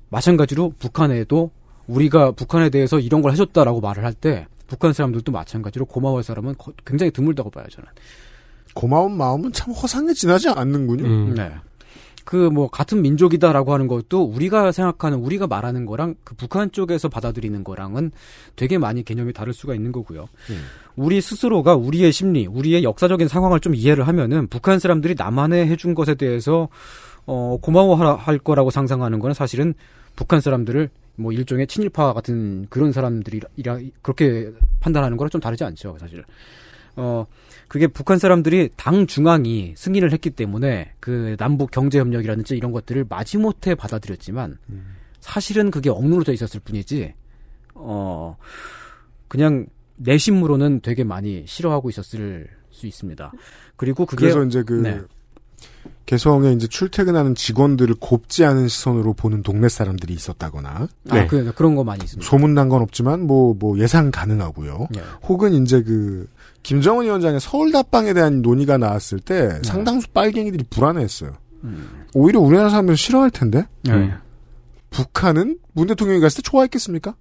[0.09, 1.51] 마찬가지로 북한에도
[1.87, 6.71] 우리가 북한에 대해서 이런 걸 해줬다라고 말을 할 때 북한 사람들도 마찬가지로 고마워할 사람은 거-
[6.85, 7.89] 굉장히 드물다고 봐요 저는.
[8.73, 11.05] 고마운 마음은 참 허상에 지나지 않는군요.
[11.05, 11.33] 음.
[11.35, 11.51] 네.
[12.25, 17.63] 그 뭐 같은 민족이다라고 하는 것도 우리가 생각하는 우리가 말하는 거랑 그 북한 쪽에서 받아들이는
[17.63, 18.11] 거랑은
[18.55, 20.27] 되게 많이 개념이 다를 수가 있는 거고요.
[20.49, 20.63] 음.
[20.95, 26.15] 우리 스스로가 우리의 심리, 우리의 역사적인 상황을 좀 이해를 하면은 북한 사람들이 남한에 해준 것에
[26.15, 26.67] 대해서
[27.25, 29.73] 어 고마워할 거라고 상상하는 거는 사실은
[30.15, 36.23] 북한 사람들을 뭐 일종의 친일파 같은 그런 사람들이라 그렇게 판단하는 거랑 좀 다르지 않죠, 사실.
[37.01, 37.25] 어
[37.67, 43.73] 그게 북한 사람들이 당 중앙이 승인을 했기 때문에 그 남북 경제 협력이라든지 이런 것들을 마지못해
[43.73, 44.59] 받아들였지만
[45.19, 47.13] 사실은 그게 억누러져 있었을 뿐이지
[47.73, 48.37] 어
[49.27, 53.31] 그냥 내심으로는 되게 많이 싫어하고 있었을 수 있습니다.
[53.77, 55.01] 그리고 그게 그래서 이제 그 네.
[56.05, 60.69] 개성에 이제 출퇴근하는 직원들을 곱지 않은 시선으로 보는 동네 사람들이 있었다거나
[61.09, 61.27] 아, 네.
[61.27, 62.29] 그, 그런 거 많이 있습니다.
[62.29, 64.87] 소문난 건 없지만 뭐 뭐 예상 가능하고요.
[64.91, 65.01] 네.
[65.23, 66.27] 혹은 이제 그
[66.63, 71.33] 김정은 위원장의 서울 답방에 대한 논의가 나왔을 때 상당수 빨갱이들이 불안해했어요.
[71.63, 72.05] 음.
[72.13, 74.13] 오히려 우리나라 사람들은 싫어할 텐데 네.
[74.89, 77.15] 북한은 문 대통령이 갔을 때 좋아했겠습니까?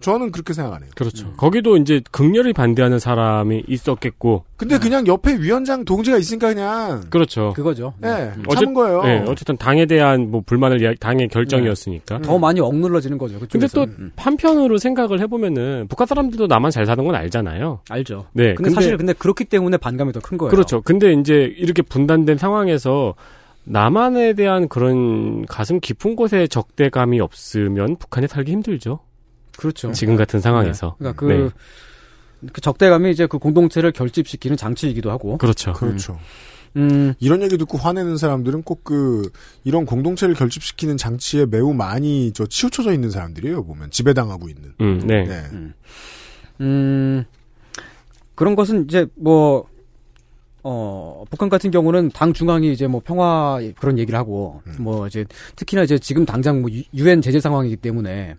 [0.00, 0.90] 저는 그렇게 생각 안 해요.
[0.94, 1.32] 그렇죠.
[1.38, 4.44] 거기도 이제 극렬히 반대하는 사람이 있었겠고.
[4.56, 7.52] 근데 그냥 옆에 위원장 동지가 있으니까 그냥 그렇죠.
[7.56, 7.94] 그거죠.
[8.04, 9.02] 예, 어째- 참은 거예요.
[9.02, 12.20] 네, 어쨌든 당에 대한 뭐 불만을 당의 결정이었으니까.
[12.20, 13.38] 더 많이 억눌러지는 거죠.
[13.40, 13.74] 근데 그쪽에서.
[13.86, 14.12] 또 음.
[14.16, 17.80] 한편으로 생각을 해보면은 북한 사람들도 나만 잘 사는 건 알잖아요.
[17.88, 18.26] 알죠.
[18.32, 20.50] 네, 근데, 사실 근데 그렇기 때문에 반감이 더 큰 거예요.
[20.50, 20.82] 그렇죠.
[20.82, 23.14] 근데 이제 이렇게 분단된 상황에서
[23.64, 29.00] 남한에 대한 그런 가슴 깊은 곳에 적대감이 없으면 북한에 살기 힘들죠.
[29.56, 29.92] 그렇죠.
[29.92, 30.96] 지금 같은 상황에서.
[31.00, 31.12] 네.
[31.12, 31.54] 그러니까 그,
[32.42, 32.50] 네.
[32.52, 35.38] 그 적대감이 이제 그 공동체를 결집시키는 장치이기도 하고.
[35.38, 35.72] 그렇죠.
[35.72, 36.18] 그렇죠.
[36.76, 39.30] 음, 이런 얘기 듣고 화내는 사람들은 꼭 그
[39.64, 43.64] 이런 공동체를 결집시키는 장치에 매우 많이 저 치우쳐져 있는 사람들이에요.
[43.64, 44.74] 보면 지배당하고 있는.
[44.80, 45.24] 음, 네.
[45.24, 45.42] 네.
[46.60, 47.24] 음,
[48.34, 49.66] 그런 것은 이제 뭐,
[50.62, 54.76] 어, 북한 같은 경우는 당 중앙이 이제 뭐 평화 그런 얘기를 하고, 음.
[54.78, 55.24] 뭐 이제
[55.56, 58.36] 특히나 이제 지금 당장 뭐 유엔 제재 상황이기 때문에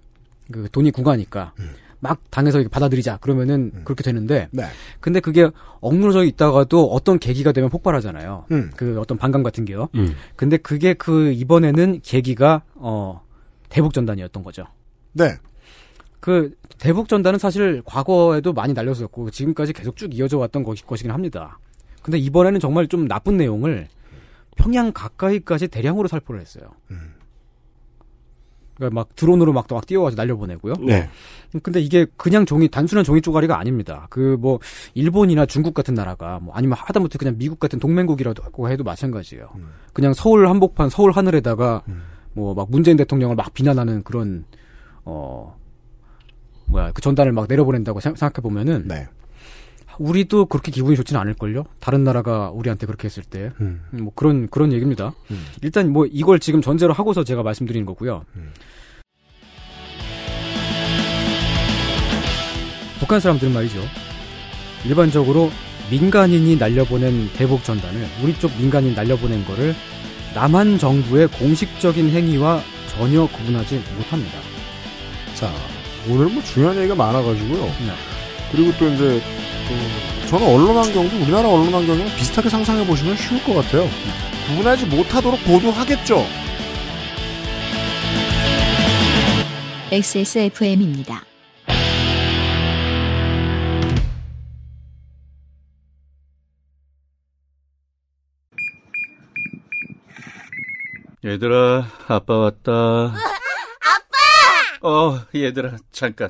[0.51, 1.71] 그 돈이 구가니까 음.
[1.99, 4.63] 막 당에서 이렇게 받아들이자 그러면은 그렇게 되는데, 네.
[4.99, 5.49] 근데 그게
[5.81, 8.45] 억누러져 있다가도 어떤 계기가 되면 폭발하잖아요.
[8.51, 8.71] 음.
[8.75, 9.89] 그 어떤 반감 같은 게요.
[9.95, 10.13] 음.
[10.35, 13.21] 근데 그게 그 이번에는 계기가 어
[13.69, 14.65] 대북 전단이었던 거죠.
[15.13, 15.37] 네.
[16.19, 21.59] 그 대북 전단은 사실 과거에도 많이 날렸었고 지금까지 계속 쭉 이어져 왔던 것이, 것이긴 합니다.
[22.03, 23.87] 근데 이번에는 정말 좀 나쁜 내용을
[24.55, 26.69] 평양 가까이까지 대량으로 살포를 했어요.
[26.91, 27.13] 음.
[28.77, 30.75] 그러니까 막 드론으로 막, 막 띄워가지고 날려보내고요.
[30.85, 31.09] 네.
[31.63, 34.07] 근데 이게 그냥 종이 단순한 종이 쪼가리가 아닙니다.
[34.09, 34.59] 그 뭐
[34.93, 39.49] 일본이나 중국 같은 나라가 뭐 아니면 하다못해 그냥 미국 같은 동맹국이라도 하고 해도 마찬가지예요.
[39.55, 39.69] 음.
[39.93, 41.83] 그냥 서울 한복판 서울 하늘에다가
[42.33, 44.45] 뭐막 문재인 대통령을 막 비난하는 그런
[45.03, 45.57] 어
[46.67, 49.07] 뭐야 그 전단을 막 내려보낸다고 생각해 보면은 네.
[49.99, 51.65] 우리도 그렇게 기분이 좋지는 않을걸요.
[51.79, 53.51] 다른 나라가 우리한테 그렇게 했을 때.
[53.61, 53.81] 음.
[53.91, 55.13] 뭐 그런 그런 얘기입니다.
[55.31, 55.45] 음.
[55.61, 58.23] 일단 뭐 이걸 지금 전제로 하고서 제가 말씀드리는 거고요.
[58.35, 58.51] 음.
[62.99, 63.79] 북한 사람들은 말이죠.
[64.85, 65.51] 일반적으로
[65.89, 69.73] 민간인이 날려보낸 대북 전단을 우리 쪽 민간인 날려보낸 거를
[70.35, 74.39] 남한 정부의 공식적인 행위와 전혀 구분하지 못합니다.
[75.35, 75.51] 자,
[76.09, 77.63] 오늘 뭐 중요한 얘기가 많아가지고요.
[77.63, 77.93] 네.
[78.51, 79.21] 그리고 또 이제
[79.67, 83.87] 그 저는 언론 환경도 우리나라 언론 환경이랑 비슷하게 상상해 보시면 쉬울 것 같아요.
[84.47, 86.25] 구분하지 못하도록 보도하겠죠.
[89.91, 91.23] XSFM입니다.
[101.23, 102.71] 얘들아, 아빠 왔다.
[102.71, 103.17] 아빠!
[104.87, 106.29] 어, 얘들아, 잠깐.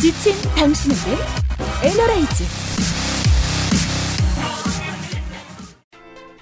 [0.00, 1.16] 지친 당신에게
[1.82, 2.44] 에너라이즈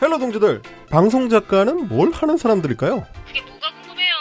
[0.00, 3.06] Hello 동지들, 방송 작가는 뭘 하는 사람들일까요?
[3.28, 4.14] 그게 뭐가 궁금해요.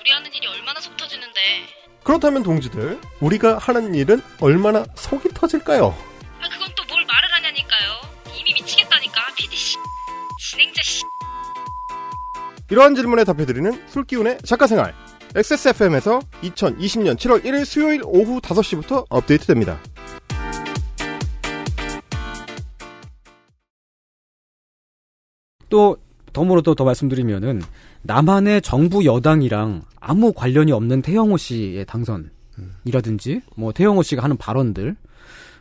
[0.00, 1.40] 우리 하는 일이 얼마나 속 터지는데.
[2.04, 5.88] 그렇다면 동지들, 우리가 하는 일은 얼마나 속이 터질까요?
[6.40, 7.90] 아, 그건 또 뭘 말을 하냐니까요.
[8.34, 9.20] 이미 미치겠다니까.
[9.36, 9.76] PD 씨.
[10.50, 11.02] 진행자 씨.
[12.70, 14.94] 이러한 질문에 답해드리는 술기운의 작가생활.
[15.36, 19.78] XSFM에서 2020년 7월 1일 수요일 오후 5시부터 업데이트됩니다.
[25.68, 25.98] 또
[26.32, 27.60] 덤으로 또 더 말씀드리면은
[28.02, 34.96] 남한의 정부 여당이랑 아무 관련이 없는 태영호 씨의 당선이라든지 뭐 태영호 씨가 하는 발언들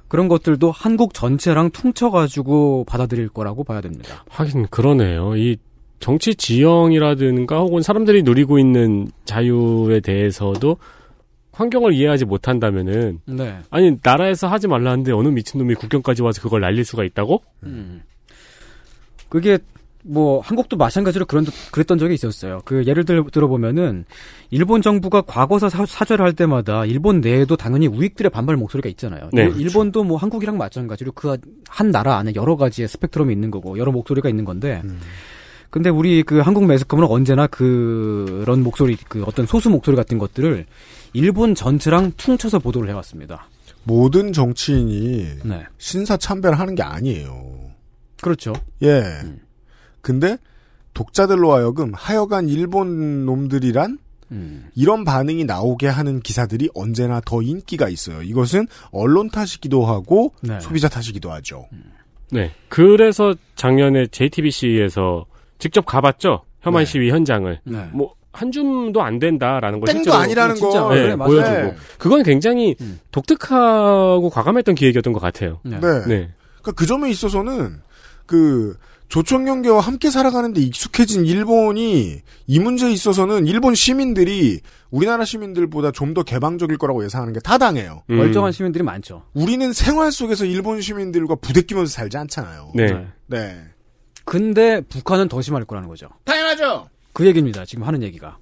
[0.07, 4.23] 그런 것들도 한국 전체랑 퉁쳐가지고 받아들일 거라고 봐야 됩니다.
[4.29, 5.35] 하긴 그러네요.
[5.35, 5.57] 이
[5.99, 10.77] 정치 지형이라든가 혹은 사람들이 누리고 있는 자유에 대해서도
[11.51, 13.57] 환경을 이해하지 못한다면은 네.
[13.69, 17.41] 아니 나라에서 하지 말라는데 어느 미친놈이 국경까지 와서 그걸 날릴 수가 있다고?
[17.63, 18.01] 음.
[19.29, 19.57] 그게
[20.07, 22.59] 뭐 한국도 마찬가지로 그런 그랬던 적이 있었어요.
[22.63, 24.05] 그 예를 들, 들어보면은
[24.51, 29.29] 일본 정부가 과거사 사, 사죄를 할 때마다 일본 내에도 당연히 우익들의 반발 목소리가 있잖아요.
[29.33, 29.45] 네.
[29.45, 31.37] 일- 일본도 뭐 한국이랑 마찬가지로 그
[31.67, 34.81] 한 나라 안에 여러 가지의 스펙트럼이 있는 거고 여러 목소리가 있는 건데.
[35.75, 40.65] 근데 우리 그 한국 매스컴은 언제나 그런 목소리, 그 어떤 소수 목소리 같은 것들을
[41.11, 43.49] 일본 전체랑 퉁쳐서 보도를 해왔습니다.
[43.83, 45.65] 모든 정치인이 네.
[45.77, 47.71] 신사 참배를 하는 게 아니에요.
[48.21, 48.53] 그렇죠.
[48.83, 49.03] 예.
[49.99, 50.37] 근데
[50.93, 53.97] 독자들로 하여금 하여간 일본 놈들이란
[54.31, 54.69] 음.
[54.75, 58.21] 이런 반응이 나오게 하는 기사들이 언제나 더 인기가 있어요.
[58.21, 60.57] 이것은 언론 탓이기도 하고 네.
[60.61, 61.67] 소비자 탓이기도 하죠.
[62.31, 62.51] 네.
[62.69, 65.25] 그래서 작년에 JTBC에서
[65.59, 66.43] 직접 가봤죠.
[66.61, 66.85] 혐한 네.
[66.85, 67.59] 시위 현장을.
[67.63, 67.89] 네.
[67.93, 70.93] 뭐, 한 줌도 안 된다라는 걸 땡도 실제로 아니라는 거.
[70.93, 71.31] 네, 그래, 맞아요.
[71.31, 71.55] 보여주고.
[71.57, 71.75] 네.
[71.97, 72.75] 그건 굉장히
[73.11, 75.59] 독특하고 과감했던 기획이었던 것 같아요.
[75.63, 75.79] 네.
[75.79, 75.79] 네.
[76.61, 77.81] 그러니까 그 점에 있어서는
[78.25, 78.75] 그
[79.07, 86.77] 조총련계와 함께 살아가는데 익숙해진 일본이 이 문제에 있어서는 일본 시민들이 우리나라 시민들보다 좀 더 개방적일
[86.77, 88.03] 거라고 예상하는 게 타당해요.
[88.09, 88.17] 음.
[88.17, 89.23] 멀쩡한 시민들이 많죠.
[89.33, 92.71] 우리는 생활 속에서 일본 시민들과 부대끼면서 살지 않잖아요.
[92.73, 93.05] 네.
[93.27, 93.61] 네.
[94.25, 96.07] 근데 북한은 더 심할 거라는 거죠.
[96.25, 96.87] 당연하죠.
[97.13, 97.63] 그 얘기입니다.
[97.65, 98.37] 지금 하는 얘기가.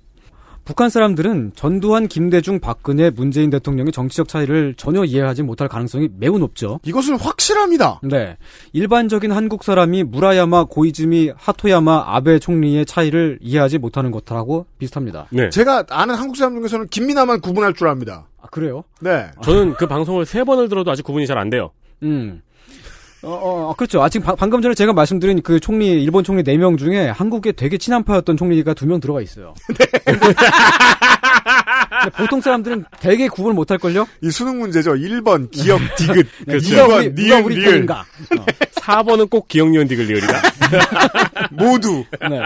[0.66, 6.80] 북한 사람들은 전두환, 김대중, 박근혜, 문재인 대통령의 정치적 차이를 전혀 이해하지 못할 가능성이 매우 높죠.
[6.86, 8.00] 이것은 확실합니다.
[8.02, 8.38] 네.
[8.72, 15.28] 일반적인 한국 사람이 무라야마, 고이즈미, 하토야마, 아베 총리의 차이를 이해하지 못하는 것하고 비슷합니다.
[15.32, 15.50] 네.
[15.50, 18.28] 제가 아는 한국 사람 중에서는 김민아만 구분할 줄 압니다.
[18.42, 18.86] 아, 그래요?
[19.02, 19.28] 네.
[19.44, 21.72] 저는 그 방송을 세 번을 들어도 아직 구분이 잘 안 돼요.
[22.04, 22.42] 음.
[23.24, 24.02] 어, 어, 그렇죠.
[24.04, 27.78] 아, 지금 바- 방금 전에 제가 말씀드린 그 총리, 일본 총리 4명 중에 한국에 되게
[27.78, 29.54] 친한파였던 총리가 2명 들어가 있어요.
[30.06, 30.34] 근데
[32.18, 34.08] 보통 사람들은 되게 구분을 못할걸요?
[34.22, 34.94] 이 수능 문제죠.
[34.96, 36.26] 1번 기억 디귿.
[36.48, 37.88] 네, 2번 누가 우리, 누가 니은 우리 리을.
[37.92, 38.04] 어.
[38.76, 40.42] 4번은 꼭 기억 니은 디글 리을이다.
[41.52, 42.04] 모두.
[42.30, 42.42] 네.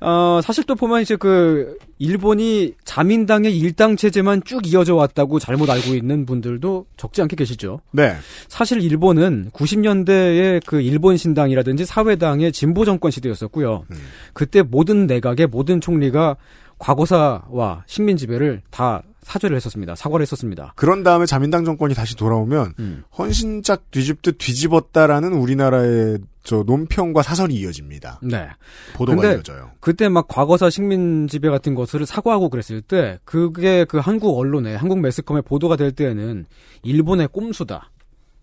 [0.00, 5.94] 어, 사실 또 보면 이제 그, 일본이 자민당의 일당 체제만 쭉 이어져 왔다고 잘못 알고
[5.94, 7.80] 있는 분들도 적지 않게 계시죠.
[7.92, 8.14] 네.
[8.48, 13.84] 사실 일본은 90년대의 그 일본 신당이라든지 사회당의 진보 정권 시대였었고요.
[14.32, 16.36] 그때 모든 내각의 모든 총리가
[16.78, 19.94] 과거사와 식민 지배를 다 사죄를 했었습니다.
[19.94, 20.72] 사과를 했었습니다.
[20.74, 23.04] 그런 다음에 자민당 정권이 다시 돌아오면 음.
[23.16, 28.20] 헌신짝 뒤집듯 뒤집었다라는 우리나라의 저 논평과 사설이 이어집니다.
[28.22, 28.48] 네.
[28.94, 29.70] 보도가 이어져요.
[29.78, 34.98] 그때 막 과거사 식민 지배 같은 것을 사과하고 그랬을 때 그게 그 한국 언론에 한국
[35.00, 36.46] 매스컴에 보도가 될 때에는
[36.82, 37.90] 일본의 꼼수다.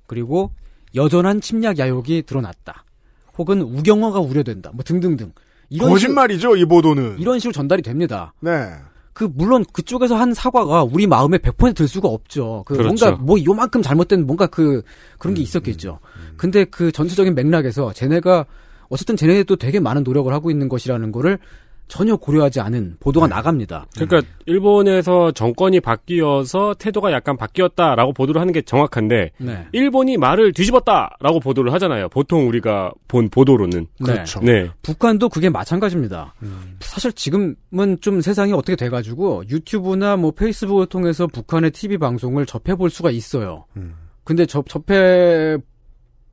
[0.06, 0.52] 그리고
[0.96, 2.86] 여전한 침략 야욕이 드러났다.
[3.38, 4.72] 혹은 우경화가 우려된다.
[4.74, 5.34] 뭐 등등등.
[5.70, 7.04] 이런 거짓말이죠, 이 보도는.
[7.04, 8.34] 식으로, 이런 식으로 전달이 됩니다.
[8.40, 8.74] 네.
[9.18, 12.62] 그 물론 그쪽에서 한 사과가 우리 마음에 100%들 수가 없죠.
[12.68, 13.06] 그 그렇죠.
[13.06, 14.84] 뭔가 뭐 요만큼 잘못된 뭔가 그
[15.18, 15.98] 그런 게 있었겠죠.
[16.38, 18.46] 근데 그 전체적인 맥락에서 쟤네가
[18.90, 21.40] 어쨌든 쟤네도 되게 많은 노력을 하고 있는 것이라는 거를
[21.88, 23.88] 전혀 고려하지 않은 보도가 나갑니다.
[23.96, 29.68] 그러니까 일본에서 정권이 바뀌어서 태도가 약간 바뀌었다라고 보도를 하는 게 정확한데 네.
[29.72, 32.10] 일본이 말을 뒤집었다라고 보도를 하잖아요.
[32.10, 33.88] 보통 우리가 본 보도로는.
[34.04, 34.40] 그렇죠.
[34.42, 34.70] 네.
[34.82, 36.34] 북한도 그게 마찬가지입니다.
[36.80, 43.12] 사실 지금은 좀 세상이 어떻게 돼가지고 유튜브나 뭐 페이스북을 통해서 북한의 TV 방송을 접해볼 수가
[43.12, 43.66] 있어요.
[44.24, 45.58] 근데 접, 접해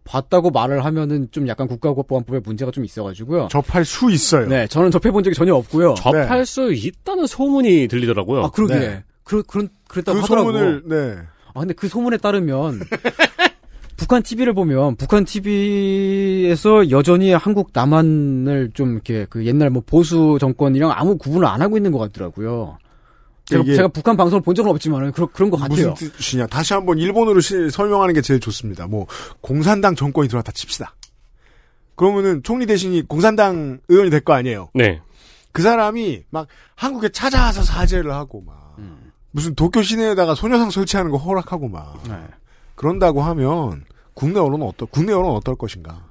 [0.04, 3.48] 봤다고 말을 하면은 좀 약간 국가보안법에 문제가 좀 있어가지고요.
[3.50, 4.46] 접할 수 있어요.
[4.46, 5.94] 네, 저는 접해본 적이 전혀 없고요.
[5.94, 8.44] 접할 수 있다는 소문이 들리더라고요.
[8.44, 8.74] 아, 그러게.
[8.78, 9.04] 네.
[9.24, 10.52] 그, 그런, 그랬다고 그 하더라고.
[10.52, 11.18] 소문을 네.
[11.54, 12.80] 아, 근데 그 소문에 따르면,
[13.96, 20.92] 북한 TV를 보면, 북한 TV에서 여전히 한국 남한을 좀 이렇게 그 옛날 뭐 보수 정권이랑
[20.92, 22.76] 아무 구분을 안 하고 있는 것 같더라고요.
[23.46, 25.90] 제가, 제가 북한 방송을 본 적은 없지만, 그런, 그런 것 같아요.
[25.90, 26.46] 무슨 뜻이냐.
[26.46, 28.86] 다시 한번 일본어로 시- 설명하는 게 제일 좋습니다.
[28.86, 29.06] 뭐
[29.40, 30.94] 공산당 정권이 들어왔다 칩시다.
[31.96, 34.70] 그러면은 총리 대신이 공산당 의원이 될 거 아니에요.
[34.74, 35.00] 네.
[35.52, 38.74] 그 사람이 막 한국에 찾아와서 사죄를 하고 막
[39.30, 42.02] 무슨 도쿄 시내에다가 소녀상 설치하는 거 허락하고 막
[42.74, 43.84] 그런다고 하면
[44.14, 46.04] 국내 언론은 어떨 국내 언론은 어떨 것인가?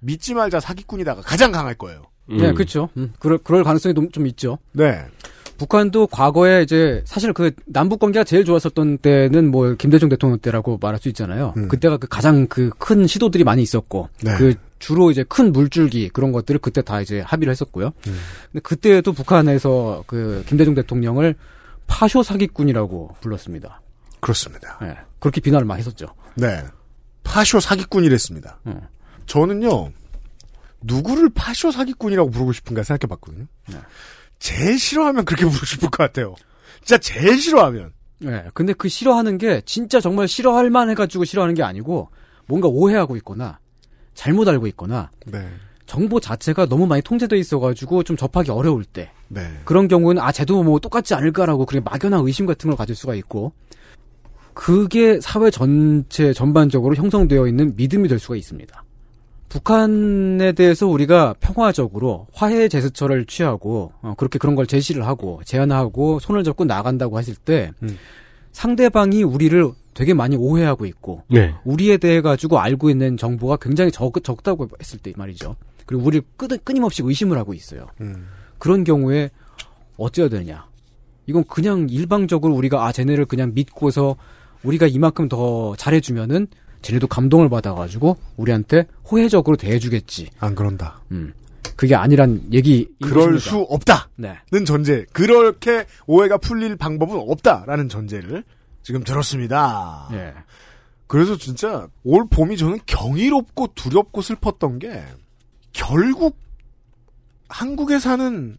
[0.00, 2.02] 믿지 말자 사기꾼이다가 가장 강할 거예요.
[2.28, 2.88] 네, 그렇죠.
[2.96, 4.58] 음, 그럴, 그럴 가능성이 좀, 좀 있죠.
[4.72, 5.04] 네.
[5.58, 11.00] 북한도 과거에 이제 사실 그 남북 관계가 제일 좋았었던 때는 뭐 김대중 대통령 때라고 말할
[11.00, 11.54] 수 있잖아요.
[11.68, 14.36] 그때가 그 가장 그 큰 시도들이 많이 있었고 네.
[14.36, 17.92] 그 주로 이제 큰 물줄기 그런 것들을 그때 다 이제 합의를 했었고요.
[18.02, 21.34] 근데 그때도 북한에서 그 김대중 대통령을
[21.86, 23.80] 파쇼 사기꾼이라고 불렀습니다.
[24.20, 24.78] 그렇습니다.
[24.82, 26.08] 네, 그렇게 비난을 많이 했었죠.
[26.34, 26.62] 네.
[27.24, 28.60] 파쇼 사기꾼이랬습니다.
[29.26, 29.90] 저는요,
[30.82, 33.46] 누구를 파쇼 사기꾼이라고 부르고 싶은가 생각해 봤거든요.
[34.38, 36.34] 제일 싫어하면 그렇게 부르고 싶을 것 같아요.
[36.82, 37.92] 진짜 제일 싫어하면.
[38.18, 42.08] 네, 근데 그 싫어하는 게 진짜 정말 싫어할 만 해가지고 싫어하는 게 아니고
[42.46, 43.58] 뭔가 오해하고 있거나
[44.14, 45.46] 잘못 알고 있거나 네.
[45.84, 49.42] 정보 자체가 너무 많이 통제돼 있어가지고 좀 접하기 어려울 때 네.
[49.64, 53.52] 그런 경우는 아 쟤도 뭐 똑같지 않을까라고 그냥 막연한 의심 같은 걸 가질 수가 있고
[54.54, 58.84] 그게 사회 전체 전반적으로 형성되어 있는 믿음이 될 수가 있습니다.
[59.48, 66.44] 북한에 대해서 우리가 평화적으로 화해 제스처를 취하고 어, 그렇게 그런 걸 제시를 하고 제안하고 손을
[66.44, 67.72] 잡고 나간다고 했을 때
[68.52, 71.54] 상대방이 우리를 되게 많이 오해하고 있고 네.
[71.64, 75.56] 우리에 대해 가지고 알고 있는 정보가 굉장히 적, 적다고 했을 때 말이죠.
[75.86, 77.86] 그리고 우리를 끊, 끊임없이 의심을 하고 있어요.
[78.58, 79.30] 그런 경우에
[79.96, 80.66] 어찌해야 되느냐.
[81.26, 84.16] 이건 그냥 일방적으로 우리가 아 쟤네를 그냥 믿고서
[84.62, 86.48] 우리가 이만큼 더 잘해주면은
[86.86, 90.30] 쟤네도 감동을 받아가지고 우리한테 호혜적으로 대해주겠지.
[90.38, 91.00] 안 그런다.
[91.10, 91.34] 음.
[91.74, 92.88] 그게 아니란 얘기.
[93.02, 94.64] 그럴 수 없다는 네.
[94.64, 95.04] 전제.
[95.12, 98.44] 그렇게 오해가 풀릴 방법은 없다라는 전제를
[98.82, 100.08] 지금 들었습니다.
[100.12, 100.32] 예.
[101.08, 105.02] 그래서 진짜 올 봄이 저는 경이롭고 두렵고 슬펐던 게
[105.72, 106.38] 결국
[107.48, 108.56] 한국에 사는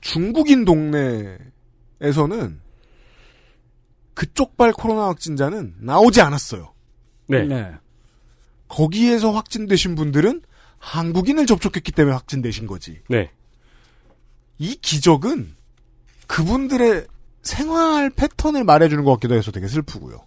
[0.00, 2.60] 중국인 동네에서는
[4.14, 6.75] 그쪽 발 코로나 확진자는 나오지 않았어요.
[7.28, 7.72] 네.
[8.68, 10.42] 거기에서 확진되신 분들은
[10.78, 13.00] 한국인을 접촉했기 때문에 확진되신 거지.
[13.08, 13.30] 네.
[14.58, 15.54] 이 기적은
[16.26, 17.06] 그분들의
[17.42, 20.24] 생활 패턴을 말해주는 것 같기도 해서 되게 슬프고요.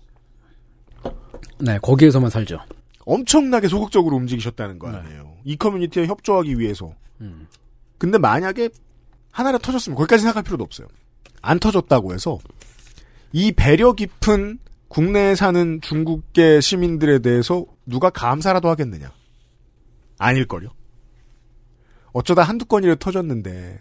[1.59, 2.59] 네, 거기에서만 살죠.
[3.05, 5.37] 엄청나게 소극적으로 움직이셨다는 거 아니에요.
[5.43, 6.93] 이 커뮤니티에 협조하기 위해서.
[7.97, 8.69] 근데 만약에
[9.31, 10.87] 하나라도 터졌으면 거기까지 생각할 필요도 없어요.
[11.41, 12.37] 안 터졌다고 해서
[13.31, 14.59] 이 배려 깊은
[14.89, 19.11] 국내에 사는 중국계 시민들에 대해서 누가 감사라도 하겠느냐?
[20.17, 20.69] 아닐걸요?
[22.11, 23.79] 어쩌다 한두 건이라도 터졌는데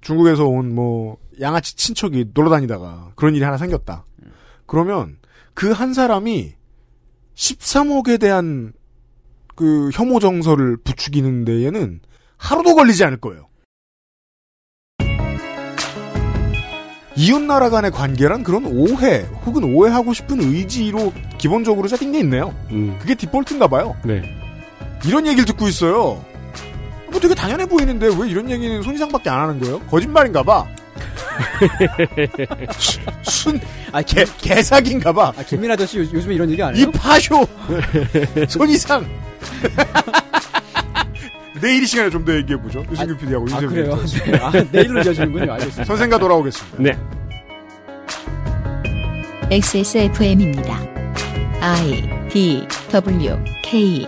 [0.00, 4.06] 중국에서 온 뭐 양아치 친척이 놀러 다니다가 그런 일이 하나 생겼다.
[4.66, 5.18] 그러면
[5.54, 6.54] 그 한 사람이
[7.34, 8.72] 13억에 대한
[9.56, 12.00] 그 혐오 정서를 부추기는 데에는
[12.36, 13.47] 하루도 걸리지 않을 거예요.
[17.18, 22.54] 이웃나라 간의 관계란 그런 오해 혹은 오해하고 싶은 의지로 기본적으로 게 있네요.
[23.00, 23.96] 그게 디폴트인가 봐요.
[24.04, 24.22] 네.
[25.04, 26.24] 이런 얘기를 듣고 있어요.
[27.10, 29.80] 뭐 되게 당연해 보이는데 왜 이런 얘기는 손이상밖에 안 하는 거예요?
[29.80, 30.64] 거짓말인가 봐.
[33.22, 33.60] 순,
[33.90, 35.32] 아, 개, 개사기인가 봐.
[35.36, 36.86] 아, 김민 아저씨 요, 요즘에 이런 얘기 안 해요?
[36.86, 37.44] 이 파쇼!
[38.48, 39.04] 손이상!
[41.60, 42.84] 내일 이 시간에 좀 더 얘기해보죠.
[42.90, 43.96] 유승규 PD하고 아, 그래요?
[44.26, 44.38] 네.
[44.38, 45.52] 아, 내일로 이어지는군요.
[45.52, 45.84] 알겠습니다.
[45.84, 46.78] 선생과 돌아오겠습니다.
[46.82, 46.98] 네.
[49.50, 50.78] XSFM입니다.
[51.60, 54.06] I D W K